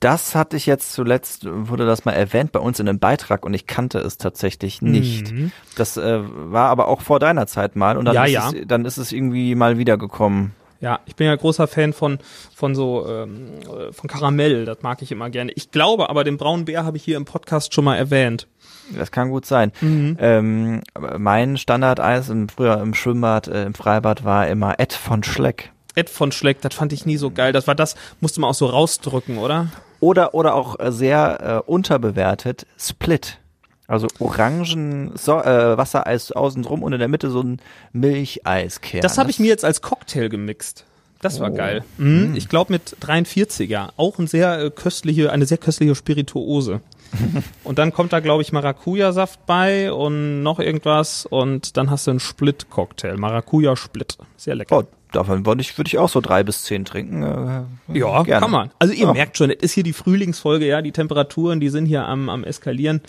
Das 0.00 0.34
hatte 0.34 0.56
ich 0.56 0.66
jetzt 0.66 0.92
zuletzt, 0.92 1.46
wurde 1.48 1.86
das 1.86 2.04
mal 2.04 2.12
erwähnt 2.12 2.52
bei 2.52 2.60
uns 2.60 2.78
in 2.78 2.88
einem 2.88 2.98
Beitrag 2.98 3.46
und 3.46 3.54
ich 3.54 3.66
kannte 3.66 3.98
es 3.98 4.18
tatsächlich 4.18 4.82
nicht. 4.82 5.32
Mhm. 5.32 5.52
Das 5.76 5.96
äh, 5.96 6.20
war 6.22 6.68
aber 6.68 6.88
auch 6.88 7.00
vor 7.00 7.18
deiner 7.18 7.46
Zeit 7.46 7.76
mal 7.76 7.96
und 7.96 8.04
dann, 8.04 8.14
Ja, 8.14 8.24
ist, 8.24 8.32
ja. 8.32 8.50
Es, 8.50 8.66
dann 8.66 8.84
ist 8.84 8.98
es 8.98 9.12
irgendwie 9.12 9.54
mal 9.54 9.78
wiedergekommen. 9.78 10.52
Ja, 10.80 11.00
ich 11.06 11.16
bin 11.16 11.26
ja 11.26 11.34
großer 11.34 11.66
Fan 11.66 11.92
von 11.92 12.18
von 12.54 12.74
so 12.74 13.06
ähm, 13.08 13.60
äh, 13.62 13.92
von 13.92 14.08
Karamell. 14.08 14.64
Das 14.64 14.82
mag 14.82 15.02
ich 15.02 15.12
immer 15.12 15.30
gerne. 15.30 15.52
Ich 15.52 15.70
glaube, 15.70 16.10
aber 16.10 16.24
den 16.24 16.36
braunen 16.36 16.64
Bär 16.64 16.84
habe 16.84 16.96
ich 16.96 17.04
hier 17.04 17.16
im 17.16 17.24
Podcast 17.24 17.74
schon 17.74 17.84
mal 17.84 17.96
erwähnt. 17.96 18.46
Das 18.94 19.10
kann 19.10 19.30
gut 19.30 19.46
sein. 19.46 19.72
Mhm. 19.80 20.16
Ähm, 20.20 20.82
mein 21.18 21.56
Standardeis 21.56 22.28
im, 22.28 22.48
früher 22.48 22.80
im 22.80 22.94
Schwimmbad, 22.94 23.48
äh, 23.48 23.64
im 23.64 23.74
Freibad 23.74 24.24
war 24.24 24.48
immer 24.48 24.78
Ed 24.78 24.92
von 24.92 25.22
Schleck. 25.22 25.72
Ed 25.94 26.10
von 26.10 26.30
Schleck, 26.30 26.60
das 26.60 26.74
fand 26.74 26.92
ich 26.92 27.06
nie 27.06 27.16
so 27.16 27.30
geil. 27.30 27.52
Das 27.52 27.66
war 27.66 27.74
das, 27.74 27.96
musste 28.20 28.40
man 28.40 28.50
auch 28.50 28.54
so 28.54 28.66
rausdrücken, 28.66 29.38
oder? 29.38 29.68
Oder, 29.98 30.34
oder 30.34 30.54
auch 30.54 30.76
sehr 30.88 31.64
äh, 31.66 31.70
unterbewertet, 31.70 32.66
Split. 32.78 33.38
Also 33.88 34.08
Orangen 34.18 35.12
so, 35.14 35.38
äh, 35.40 35.76
Wassereis 35.78 36.32
außen 36.32 36.62
drum 36.62 36.82
und 36.82 36.92
in 36.92 36.98
der 36.98 37.08
Mitte 37.08 37.30
so 37.30 37.40
ein 37.42 37.60
Milcheiskern. 37.92 39.00
Das 39.00 39.18
habe 39.18 39.30
ich 39.30 39.38
mir 39.38 39.46
jetzt 39.46 39.64
als 39.64 39.82
Cocktail 39.82 40.28
gemixt. 40.28 40.84
Das 41.22 41.40
war 41.40 41.50
Oh. 41.50 41.54
geil. 41.54 41.82
Mhm. 41.98 42.34
Ich 42.36 42.48
glaube 42.48 42.72
mit 42.72 42.96
43er. 43.00 43.88
Auch 43.96 44.18
ein 44.18 44.26
sehr 44.26 44.58
äh, 44.60 44.70
köstliche, 44.70 45.32
eine 45.32 45.46
sehr 45.46 45.58
köstliche 45.58 45.94
Spirituose. 45.94 46.80
und 47.64 47.78
dann 47.78 47.92
kommt 47.92 48.12
da, 48.12 48.20
glaube 48.20 48.42
ich, 48.42 48.52
Maracuja-Saft 48.52 49.46
bei 49.46 49.92
und 49.92 50.42
noch 50.42 50.58
irgendwas 50.58 51.24
und 51.24 51.76
dann 51.76 51.90
hast 51.90 52.06
du 52.06 52.10
einen 52.10 52.20
Split-Cocktail. 52.20 53.16
Maracuja-Split. 53.16 54.18
Sehr 54.36 54.56
lecker. 54.56 54.78
Oh, 54.80 54.82
davon 55.12 55.46
würde 55.46 55.62
ich, 55.62 55.78
würde 55.78 55.88
ich 55.88 55.98
auch 55.98 56.08
so 56.08 56.20
drei 56.20 56.42
bis 56.42 56.64
zehn 56.64 56.84
trinken. 56.84 57.22
Äh, 57.22 57.98
Ja, 57.98 58.22
gerne. 58.24 58.40
kann 58.40 58.50
man. 58.50 58.70
Also 58.78 58.92
ihr 58.92 59.06
Ja. 59.06 59.12
merkt 59.12 59.38
schon, 59.38 59.50
es 59.50 59.56
ist 59.62 59.72
hier 59.72 59.84
die 59.84 59.92
Frühlingsfolge, 59.94 60.66
ja, 60.66 60.82
die 60.82 60.92
Temperaturen, 60.92 61.60
die 61.60 61.68
sind 61.70 61.86
hier 61.86 62.04
am, 62.06 62.28
am 62.28 62.44
eskalieren. 62.44 63.00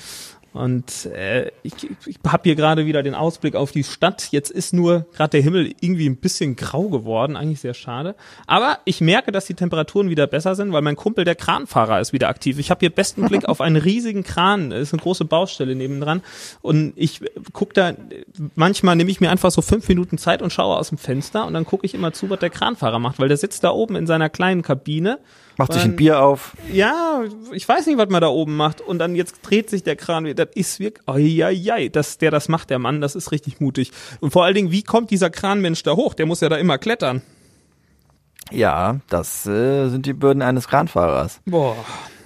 Und 0.54 1.06
äh, 1.08 1.52
ich, 1.64 1.74
ich 2.06 2.18
habe 2.26 2.44
hier 2.44 2.56
gerade 2.56 2.86
wieder 2.86 3.04
den 3.04 3.14
Ausblick 3.14 3.56
auf 3.56 3.72
die 3.72 3.84
Stadt. 3.84 4.30
Jetzt 4.32 4.50
ist 4.50 4.74
nur 4.74 5.06
gerade 5.16 5.32
der 5.32 5.42
Himmel 5.42 5.74
irgendwie 5.82 6.10
ein 6.10 6.18
bisschen 6.18 6.56
grau 6.56 6.90
geworden, 6.90 7.36
eigentlich 7.36 7.60
sehr 7.60 7.74
schade. 7.74 8.16
Aber 8.48 8.80
ich 8.86 9.02
merke, 9.02 9.32
dass 9.32 9.46
die 9.46 9.54
Temperaturen 9.54 10.10
wieder 10.10 10.26
besser 10.26 10.56
sind, 10.56 10.74
weil 10.74 10.82
mein 10.82 10.96
Kumpel, 10.96 11.26
der 11.26 11.36
Kranfahrer, 11.36 12.00
ist 12.00 12.14
wieder 12.14 12.30
aktiv. 12.30 12.60
Ich 12.60 12.72
habe 12.72 12.80
hier 12.80 12.90
besten 12.90 13.26
Blick 13.28 13.46
auf 13.50 13.62
einen 13.62 13.76
riesigen 13.76 14.24
Kran. 14.24 14.72
Es 14.72 14.90
ist 14.90 14.94
eine 14.94 15.02
große 15.02 15.26
Baustelle 15.26 15.76
nebendran. 15.76 16.22
Und 16.62 16.94
ich 16.96 17.22
guck 17.54 17.74
da, 17.74 17.94
manchmal 18.56 18.96
nehme 18.96 19.12
ich 19.12 19.22
mir 19.22 19.30
einfach 19.30 19.52
so 19.52 19.62
fünf 19.62 19.88
Minuten 19.88 20.18
Zeit 20.18 20.42
und 20.42 20.52
schaue 20.52 20.78
aus 20.78 20.90
dem 20.90 20.98
Fenster 20.98 21.46
und 21.46 21.54
dann 21.54 21.66
gucke 21.66 21.86
ich 21.86 21.94
immer 21.94 22.13
zu, 22.13 22.30
was 22.30 22.39
der 22.39 22.50
Kranfahrer 22.50 23.00
macht, 23.00 23.20
weil 23.20 23.27
der 23.27 23.38
sitzt 23.38 23.63
da 23.63 23.72
oben 23.72 23.96
in 23.96 24.08
seiner 24.08 24.30
kleinen 24.30 24.62
Kabine 24.62 25.20
Macht 25.58 25.74
sich 25.74 25.84
ein 25.84 25.96
Bier 25.96 26.22
auf. 26.22 26.54
ja, 26.72 27.22
ich 27.52 27.68
weiß 27.68 27.88
nicht, 27.88 27.98
was 27.98 28.10
man 28.10 28.22
da 28.22 28.28
oben 28.28 28.56
macht. 28.56 28.80
Und 28.82 29.00
dann 29.00 29.16
jetzt 29.16 29.40
dreht 29.42 29.70
sich 29.70 29.84
der 29.84 29.96
Kran. 29.96 30.32
Das 30.36 30.50
ist 30.54 30.80
wirklich, 30.80 31.04
oi, 31.08 31.90
dass 31.90 32.18
der 32.20 32.30
das 32.32 32.48
macht, 32.48 32.70
der 32.70 32.78
Mann, 32.80 33.02
das 33.02 33.16
ist 33.16 33.32
richtig 33.32 33.60
mutig. 33.60 33.92
Und 34.20 34.32
vor 34.32 34.46
allen 34.46 34.54
Dingen, 34.56 34.72
wie 34.72 34.84
kommt 34.84 35.10
dieser 35.10 35.30
Kranmensch 35.32 35.82
da 35.84 35.94
hoch? 35.96 36.14
Der 36.14 36.26
muss 36.28 36.42
ja 36.42 36.50
da 36.50 36.58
immer 36.58 36.78
klettern. 36.78 37.22
Ja, 38.52 39.00
das 39.10 39.46
äh, 39.46 39.90
sind 39.90 40.06
die 40.06 40.14
Bürden 40.14 40.42
eines 40.42 40.68
Kranfahrers. 40.68 41.42
Boah. 41.46 41.76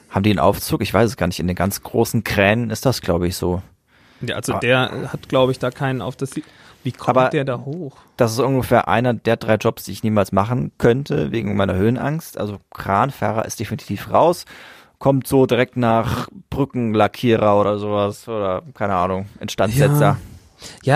Haben 0.09 0.23
die 0.23 0.29
einen 0.31 0.39
Aufzug? 0.39 0.81
Ich 0.81 0.93
weiß 0.93 1.09
es 1.09 1.17
gar 1.17 1.27
nicht. 1.27 1.39
In 1.39 1.47
den 1.47 1.55
ganz 1.55 1.81
großen 1.81 2.23
Kränen 2.23 2.69
ist 2.69 2.85
das, 2.85 3.01
glaube 3.01 3.27
ich, 3.27 3.35
so. 3.35 3.61
Ja, 4.21 4.35
also 4.35 4.53
Ah. 4.53 4.59
der 4.59 5.09
hat, 5.13 5.29
glaube 5.29 5.51
ich, 5.51 5.57
da 5.59 5.71
keinen 5.71 6.01
auf 6.01 6.15
das. 6.15 6.31
Wie 6.83 6.91
kommt 6.91 7.17
Aber- 7.17 7.29
der 7.29 7.45
da 7.45 7.59
hoch? 7.59 7.97
Das 8.17 8.31
ist 8.33 8.39
ungefähr 8.39 8.87
einer 8.87 9.13
der 9.13 9.37
drei 9.37 9.55
Jobs, 9.55 9.83
die 9.83 9.91
ich 9.91 10.03
niemals 10.03 10.31
machen 10.31 10.71
könnte, 10.77 11.31
wegen 11.31 11.55
meiner 11.55 11.75
Höhenangst. 11.75 12.37
Also 12.37 12.57
Kranfahrer 12.73 13.45
ist 13.45 13.59
definitiv 13.59 14.11
raus. 14.11 14.45
Kommt 14.99 15.27
so 15.27 15.45
direkt 15.45 15.77
nach 15.77 16.27
Brückenlackierer 16.51 17.59
oder 17.59 17.77
sowas. 17.79 18.27
Oder 18.27 18.61
keine 18.73 18.95
Ahnung, 18.95 19.25
Instandsetzer. 19.39 19.99
Ja, 19.99 20.17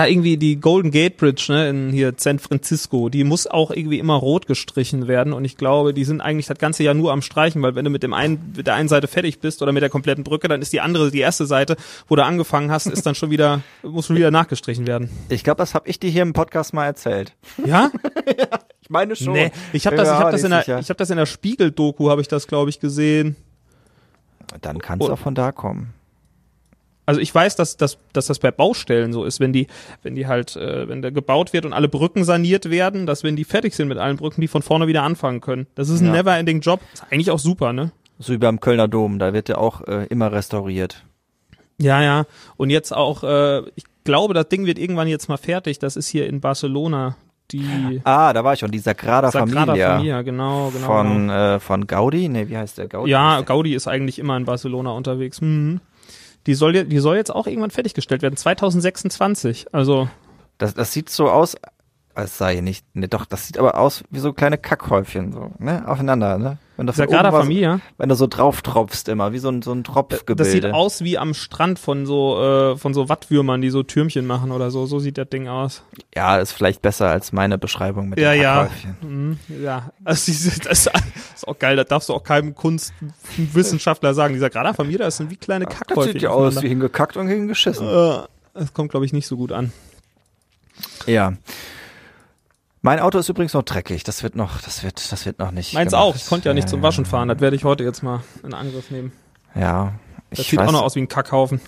irgendwie 0.06 0.36
die 0.36 0.60
Golden 0.60 0.90
Gate 0.90 1.16
Bridge, 1.16 1.46
ne, 1.48 1.68
in 1.68 1.90
hier 1.90 2.14
San 2.16 2.38
Francisco, 2.38 3.08
die 3.08 3.24
muss 3.24 3.46
auch 3.46 3.70
irgendwie 3.70 3.98
immer 3.98 4.14
rot 4.14 4.46
gestrichen 4.46 5.08
werden. 5.08 5.32
Und 5.32 5.44
ich 5.44 5.56
glaube, 5.56 5.94
die 5.94 6.04
sind 6.04 6.20
eigentlich 6.20 6.46
das 6.46 6.58
ganze 6.58 6.82
Jahr 6.82 6.94
nur 6.94 7.12
am 7.12 7.22
Streichen, 7.22 7.62
weil 7.62 7.74
wenn 7.74 7.84
du 7.84 7.90
mit 7.90 8.02
dem 8.02 8.12
einen, 8.12 8.52
mit 8.56 8.66
der 8.66 8.74
einen 8.74 8.88
Seite 8.88 9.08
fertig 9.08 9.40
bist 9.40 9.62
oder 9.62 9.72
mit 9.72 9.82
der 9.82 9.90
kompletten 9.90 10.24
Brücke, 10.24 10.48
dann 10.48 10.62
ist 10.62 10.72
die 10.72 10.80
andere, 10.80 11.10
die 11.10 11.20
erste 11.20 11.46
Seite, 11.46 11.76
wo 12.08 12.16
du 12.16 12.24
angefangen 12.24 12.70
hast, 12.70 12.86
ist 12.86 13.06
dann 13.06 13.14
schon 13.14 13.30
wieder, 13.30 13.62
muss 13.82 14.06
schon 14.06 14.16
wieder 14.16 14.30
nachgestrichen 14.30 14.86
werden. 14.86 15.10
Ich 15.28 15.44
glaube, 15.44 15.58
das 15.58 15.74
habe 15.74 15.88
ich 15.88 15.98
dir 15.98 16.10
hier 16.10 16.22
im 16.22 16.32
Podcast 16.32 16.74
mal 16.74 16.86
erzählt. 16.86 17.34
Ja? 17.66 17.90
Ich 18.80 18.90
meine 18.90 19.16
schon. 19.16 19.32
Nee, 19.32 19.50
ich 19.72 19.86
habe 19.86 19.96
das, 19.96 20.08
ich 20.08 20.14
habe 20.14 20.30
das 20.30 20.44
in 20.44 20.50
der, 20.50 20.60
sicher. 20.60 20.78
ich 20.78 20.88
habe 20.88 20.98
das 20.98 21.10
in 21.10 21.16
der 21.16 21.26
Spiegel-Doku, 21.26 22.10
habe 22.10 22.20
ich 22.20 22.28
das, 22.28 22.46
glaube 22.46 22.70
ich, 22.70 22.78
gesehen. 22.78 23.34
Dann 24.60 24.78
kann 24.78 25.00
es 25.00 25.10
auch 25.10 25.18
von 25.18 25.34
da 25.34 25.50
kommen. 25.50 25.92
Also 27.06 27.20
ich 27.20 27.32
weiß, 27.34 27.54
dass, 27.56 27.76
dass, 27.76 27.98
dass 28.12 28.26
das 28.26 28.40
bei 28.40 28.50
Baustellen 28.50 29.12
so 29.12 29.24
ist, 29.24 29.38
wenn 29.40 29.52
die, 29.52 29.68
wenn 30.02 30.14
die 30.16 30.26
halt, 30.26 30.56
äh, 30.56 30.88
wenn 30.88 31.02
da 31.02 31.10
gebaut 31.10 31.52
wird 31.52 31.64
und 31.64 31.72
alle 31.72 31.88
Brücken 31.88 32.24
saniert 32.24 32.68
werden, 32.70 33.06
dass 33.06 33.22
wenn 33.22 33.36
die 33.36 33.44
fertig 33.44 33.74
sind 33.74 33.88
mit 33.88 33.98
allen 33.98 34.16
Brücken, 34.16 34.40
die 34.40 34.48
von 34.48 34.62
vorne 34.62 34.86
wieder 34.88 35.04
anfangen 35.04 35.40
können. 35.40 35.66
Das 35.76 35.88
ist 35.88 36.00
ein 36.00 36.06
Ja. 36.06 36.12
never-ending 36.22 36.60
Job. 36.60 36.80
Ist 36.92 37.04
eigentlich 37.10 37.30
auch 37.30 37.38
super, 37.38 37.72
ne? 37.72 37.92
So 38.18 38.32
wie 38.32 38.38
beim 38.38 38.60
Kölner 38.60 38.88
Dom, 38.88 39.18
da 39.18 39.32
wird 39.32 39.48
ja 39.48 39.58
auch 39.58 39.86
äh, 39.86 40.06
immer 40.06 40.32
restauriert. 40.32 41.04
Ja, 41.78 42.02
ja. 42.02 42.24
Und 42.56 42.70
jetzt 42.70 42.94
auch, 42.94 43.22
äh, 43.22 43.60
ich 43.76 43.84
glaube, 44.04 44.34
das 44.34 44.48
Ding 44.48 44.66
wird 44.66 44.78
irgendwann 44.78 45.08
jetzt 45.08 45.28
mal 45.28 45.36
fertig. 45.36 45.78
Das 45.78 45.96
ist 45.96 46.08
hier 46.08 46.26
in 46.26 46.40
Barcelona. 46.40 47.16
Die 47.52 48.00
Ah, 48.02 48.32
da 48.32 48.42
war 48.42 48.54
ich 48.54 48.58
schon, 48.60 48.72
die 48.72 48.80
Sagrada, 48.80 49.30
Sagrada 49.30 49.66
Familia. 49.66 49.90
Familia, 49.92 50.22
genau, 50.22 50.70
genau. 50.70 50.86
Von, 50.86 51.28
genau. 51.28 51.54
äh, 51.54 51.60
von 51.60 51.86
Gaudi? 51.86 52.28
Nee, 52.28 52.48
wie 52.48 52.56
heißt 52.56 52.78
der? 52.78 52.88
Gaudi? 52.88 53.10
Ja, 53.12 53.40
Gaudi 53.42 53.74
ist 53.74 53.86
eigentlich 53.86 54.18
immer 54.18 54.36
in 54.36 54.44
Barcelona 54.46 54.90
unterwegs. 54.90 55.40
Mhm. 55.40 55.80
Die 56.46 56.54
soll, 56.54 56.84
die 56.84 56.98
soll 56.98 57.16
jetzt 57.16 57.34
auch 57.34 57.46
irgendwann 57.46 57.70
fertiggestellt 57.70 58.22
werden, 58.22 58.36
2026. 58.36 59.74
Also, 59.74 60.08
Das, 60.58 60.74
das 60.74 60.92
sieht 60.92 61.10
so 61.10 61.28
aus, 61.28 61.56
als 62.14 62.38
sei 62.38 62.60
nicht, 62.60 62.84
ne, 62.94 63.08
doch, 63.08 63.26
das 63.26 63.46
sieht 63.46 63.58
aber 63.58 63.78
aus 63.78 64.04
wie 64.10 64.20
so 64.20 64.32
kleine 64.32 64.56
Kackhäufchen, 64.58 65.32
so, 65.32 65.52
ne, 65.58 65.86
aufeinander, 65.86 66.38
ne? 66.38 66.58
Wenn 66.76 66.86
du 66.86 66.92
Sagrada 66.92 67.32
was- 67.32 67.40
Familia. 67.44 67.80
Wenn 67.96 68.08
du 68.10 68.14
so 68.14 68.26
drauf 68.26 68.60
tropfst 68.62 69.08
immer, 69.08 69.32
wie 69.32 69.38
so 69.38 69.48
ein, 69.48 69.62
so 69.62 69.72
ein 69.72 69.82
Tropfgebilde. 69.82 70.34
Das 70.36 70.52
sieht 70.52 70.66
aus 70.66 71.02
wie 71.02 71.16
am 71.16 71.32
Strand 71.32 71.78
von 71.78 72.04
so, 72.04 72.42
äh, 72.42 72.76
von 72.76 72.92
so 72.92 73.08
Wattwürmern, 73.08 73.60
die 73.62 73.70
so 73.70 73.82
Türmchen 73.82 74.26
machen 74.26 74.52
oder 74.52 74.70
so. 74.70 74.84
So 74.86 74.98
sieht 74.98 75.16
das 75.16 75.28
Ding 75.30 75.48
aus. 75.48 75.82
Ja, 76.14 76.36
ist 76.38 76.52
vielleicht 76.52 76.82
besser 76.82 77.08
als 77.08 77.32
meine 77.32 77.56
Beschreibung 77.56 78.10
mit 78.10 78.18
Ja, 78.20 78.32
den 78.32 78.42
ja. 78.42 78.68
Mhm, 79.00 79.38
ja. 79.62 79.90
Also, 80.04 80.26
diese- 80.26 80.60
das 80.60 80.86
ist 81.34 81.48
auch 81.48 81.58
geil. 81.58 81.76
Das 81.76 81.86
darfst 81.88 82.08
du 82.10 82.14
auch 82.14 82.22
keinem 82.24 82.54
Kunstwissenschaftler 82.54 84.12
sagen. 84.14 84.34
Dieser 84.34 84.46
Sagrada 84.46 84.74
Familia, 84.74 85.06
das 85.06 85.16
sind 85.16 85.30
wie 85.30 85.36
kleine 85.36 85.64
Das 85.64 85.74
Kackhäufchen. 85.78 86.12
sieht 86.12 86.22
ja 86.22 86.30
aus 86.30 86.60
wie 86.62 86.68
hingekackt 86.68 87.16
und 87.16 87.28
hingeschissen. 87.28 87.86
Äh, 87.88 88.18
Das 88.54 88.72
kommt, 88.72 88.90
glaube 88.90 89.04
ich, 89.06 89.12
nicht 89.12 89.26
so 89.26 89.36
gut 89.36 89.52
an. 89.52 89.72
Ja. 91.06 91.32
Mein 92.86 93.00
Auto 93.00 93.18
ist 93.18 93.28
übrigens 93.28 93.52
noch 93.52 93.64
dreckig. 93.64 94.04
Das 94.04 94.22
wird 94.22 94.36
noch, 94.36 94.62
das 94.62 94.84
wird, 94.84 95.10
das 95.10 95.26
wird 95.26 95.40
noch 95.40 95.50
nicht. 95.50 95.74
Meins 95.74 95.90
gemacht. 95.90 96.06
auch. 96.06 96.14
Ich 96.14 96.28
konnte 96.28 96.48
ja 96.48 96.54
nicht 96.54 96.68
zum 96.68 96.82
Waschen 96.82 97.04
fahren. 97.04 97.26
Das 97.26 97.40
werde 97.40 97.56
ich 97.56 97.64
heute 97.64 97.82
jetzt 97.82 98.04
mal 98.04 98.20
in 98.44 98.54
Angriff 98.54 98.92
nehmen. 98.92 99.10
Ja. 99.56 99.94
Das 100.30 100.38
Ich 100.38 100.50
sieht 100.50 100.60
weiß, 100.60 100.68
auch 100.68 100.72
noch 100.72 100.82
aus 100.82 100.94
wie 100.94 101.00
ein 101.00 101.08
Kackhaufen. 101.08 101.60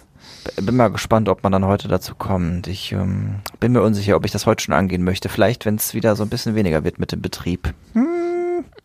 bin 0.63 0.77
mal 0.77 0.93
gespannt, 0.93 1.29
ob 1.29 1.43
man 1.43 1.51
dann 1.51 1.67
heute 1.67 1.89
dazu 1.89 2.15
kommt. 2.15 2.69
Ich 2.69 2.93
ähm, 2.93 3.41
bin 3.59 3.73
mir 3.73 3.83
unsicher, 3.83 4.15
ob 4.15 4.27
ich 4.27 4.31
das 4.31 4.47
heute 4.47 4.63
schon 4.63 4.75
angehen 4.75 5.03
möchte. 5.03 5.29
Vielleicht, 5.29 5.67
wenn 5.67 5.75
es 5.75 5.93
wieder 5.93 6.15
so 6.15 6.23
ein 6.23 6.29
bisschen 6.29 6.55
weniger 6.55 6.85
wird 6.85 7.01
mit 7.01 7.11
dem 7.11 7.21
Betrieb. 7.21 7.75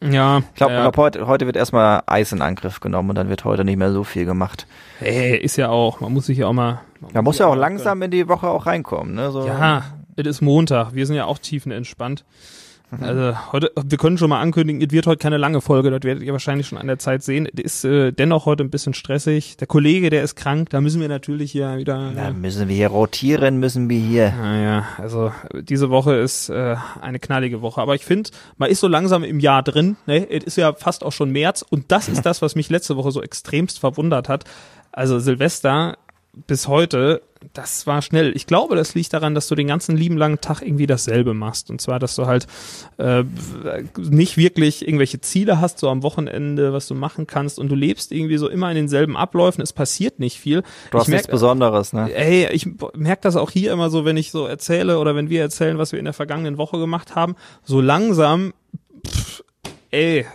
Ja. 0.02 0.40
Ich 0.40 0.56
glaube, 0.56 0.74
ja. 0.74 0.82
glaub, 0.82 0.98
heute, 0.98 1.28
heute 1.28 1.46
wird 1.46 1.56
erstmal 1.56 2.02
Eis 2.08 2.32
in 2.32 2.42
Angriff 2.42 2.80
genommen 2.80 3.10
und 3.10 3.16
dann 3.16 3.30
wird 3.30 3.46
heute 3.46 3.63
nicht 3.63 3.78
mehr 3.78 3.94
so 3.94 4.04
viel 4.04 4.25
gemacht. 4.25 4.66
Hey, 4.98 5.38
ist 5.38 5.58
ja 5.58 5.70
auch. 5.70 6.00
Man 6.00 6.12
muss 6.12 6.25
sich 6.25 6.40
ja 6.40 6.48
auch 6.48 6.54
mal. 6.54 6.82
Man 7.13 7.24
muss 7.24 7.38
ja 7.38 7.46
auch 7.46 7.56
langsam 7.56 8.02
in 8.02 8.10
die 8.10 8.28
Woche 8.28 8.48
auch 8.48 8.66
reinkommen. 8.66 9.13
Ne? 9.13 9.30
So, 9.30 9.46
Ja, 9.46 9.84
es 10.15 10.27
ist 10.27 10.41
Montag. 10.41 10.93
Wir 10.93 11.05
sind 11.05 11.15
ja 11.15 11.25
auch 11.25 11.38
tiefenentspannt. 11.38 12.25
Also 13.01 13.36
heute, 13.51 13.72
wir 13.75 13.98
können 13.98 14.17
schon 14.17 14.29
mal 14.29 14.39
ankündigen, 14.39 14.82
es 14.82 14.91
wird 14.91 15.08
heute 15.08 15.17
keine 15.17 15.38
lange 15.38 15.62
Folge, 15.62 15.89
das 15.89 16.01
werdet 16.03 16.24
ihr 16.24 16.32
wahrscheinlich 16.32 16.67
schon 16.67 16.77
an 16.77 16.88
der 16.88 17.00
Zeit 17.00 17.24
sehen. 17.24 17.48
Es 17.55 17.84
ist 17.84 17.86
äh, 17.86 18.12
dennoch 18.12 18.46
heute 18.46 18.63
ein 18.63 18.70
bisschen 18.70 18.93
stressig. 18.93 19.58
Der 19.58 19.67
Kollege, 19.67 20.10
der 20.10 20.24
ist 20.24 20.36
krank, 20.36 20.70
da 20.70 20.82
müssen 20.82 21.01
wir 21.01 21.08
natürlich 21.08 21.51
hier 21.51 21.77
wieder. 21.77 22.12
Da 22.15 22.32
müssen 22.32 22.67
wir 22.67 22.75
hier 22.75 22.89
rotieren, 22.89 23.60
müssen 23.60 23.89
wir 23.89 24.00
hier. 24.00 24.32
Naja, 24.32 24.86
also 24.98 25.32
diese 25.53 25.89
Woche 25.89 26.15
ist 26.15 26.50
äh, 26.50 26.75
eine 27.01 27.20
knallige 27.20 27.62
Woche. 27.62 27.82
Aber 27.82 27.96
ich 27.96 28.05
finde, 28.05 28.29
man 28.58 28.70
ist 28.70 28.79
so 28.79 28.88
langsam 28.88 29.24
im 29.24 29.39
Jahr 29.39 29.63
drin. 29.63 29.98
Ne? 30.05 30.29
Es 30.29 30.43
ist 30.43 30.58
ja 30.58 30.74
fast 30.74 31.03
auch 31.03 31.12
schon 31.12 31.32
März. 31.32 31.63
Und 31.67 31.91
das 31.91 32.10
ist 32.10 32.22
das, 32.25 32.41
was 32.41 32.55
mich 32.55 32.70
letzte 32.70 32.96
Woche 32.96 33.12
so 33.12 33.22
extremst 33.22 33.79
verwundert 33.79 34.29
hat. 34.29 34.46
Also 34.91 35.17
Silvester 35.17 35.98
bis 36.48 36.68
heute, 36.68 37.22
das 37.54 37.86
war 37.86 38.02
schnell. 38.02 38.36
Ich 38.36 38.48
glaube, 38.48 38.75
das 38.75 38.96
liegt 38.96 39.13
daran, 39.13 39.36
dass 39.36 39.48
du 39.48 39.56
den 39.56 39.68
ganzen 39.68 39.96
lieben 39.96 40.18
langen 40.18 40.42
Tag 40.42 40.62
irgendwie 40.62 40.88
dasselbe 40.88 41.34
machst. 41.34 41.70
Und 41.70 41.80
zwar, 41.80 42.00
dass 42.00 42.16
du 42.16 42.25
halt 42.25 42.48
äh, 42.98 43.24
nicht 43.98 44.38
wirklich 44.38 44.88
irgendwelche 44.88 45.22
Ziele 45.22 45.62
hast, 45.62 45.78
so 45.78 45.90
am 45.90 46.02
Wochenende, 46.02 46.74
was 46.74 46.88
du 46.88 46.96
machen 46.96 47.28
kannst. 47.28 47.60
Und 47.60 47.70
du 47.70 47.75
lebst 47.75 48.12
irgendwie 48.12 48.38
so 48.38 48.50
immer 48.50 48.70
in 48.72 48.75
denselben 48.75 49.16
Abläufen. 49.16 49.62
Es 49.62 49.74
passiert 49.74 50.20
nicht 50.20 50.40
viel. 50.40 50.63
Du 50.90 50.98
hast 50.98 51.08
merk- 51.08 51.20
nichts 51.20 51.28
Besonderes, 51.28 51.94
ne? 51.94 52.12
Ey, 52.13 52.48
ich 52.52 52.66
merke 52.96 53.22
das 53.22 53.36
auch 53.36 53.52
hier 53.52 53.72
immer 53.72 53.90
so, 53.90 54.06
wenn 54.06 54.18
ich 54.18 54.32
so 54.32 54.48
erzähle 54.48 54.98
oder 55.00 55.16
wenn 55.16 55.30
wir 55.30 55.42
erzählen, 55.42 55.78
was 55.78 55.92
wir 55.92 56.00
in 56.00 56.06
der 56.06 56.13
vergangenen 56.13 56.58
Woche 56.58 56.80
gemacht 56.80 57.13
haben, 57.13 57.36
so 57.63 57.80
langsam, 57.82 58.54
pff, 59.06 59.44
ey, 59.92 60.25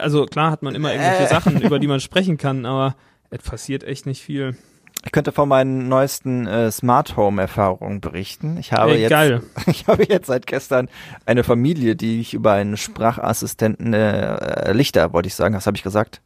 also 0.00 0.24
klar 0.26 0.50
hat 0.50 0.62
man 0.62 0.74
immer 0.74 0.92
irgendwelche 0.92 1.24
Äh. 1.24 1.28
Sachen, 1.28 1.60
über 1.60 1.78
die 1.78 1.86
man 1.88 2.00
sprechen 2.00 2.38
kann, 2.38 2.64
aber 2.66 2.96
es 3.30 3.42
passiert 3.42 3.84
echt 3.84 4.06
nicht 4.06 4.22
viel. 4.22 4.56
Ich 5.04 5.12
könnte 5.12 5.32
von 5.32 5.48
meinen 5.48 5.88
neuesten 5.88 6.46
äh, 6.46 6.70
Smart 6.70 7.16
Home 7.16 7.42
Erfahrungen 7.42 8.00
berichten. 8.00 8.56
Ich 8.58 8.72
habe 8.72 8.92
Ey, 8.92 9.02
jetzt, 9.02 9.42
ich 9.66 9.86
habe 9.86 10.04
jetzt 10.04 10.26
seit 10.26 10.46
gestern 10.46 10.88
eine 11.26 11.44
Familie, 11.44 11.94
die 11.94 12.20
ich 12.20 12.32
über 12.32 12.52
einen 12.52 12.76
Sprachassistenten 12.76 13.92
äh, 13.92 14.72
Lichter, 14.72 15.12
wollte 15.12 15.26
ich 15.26 15.34
sagen, 15.34 15.54
was 15.54 15.66
habe 15.66 15.76
ich 15.76 15.82
gesagt? 15.82 16.22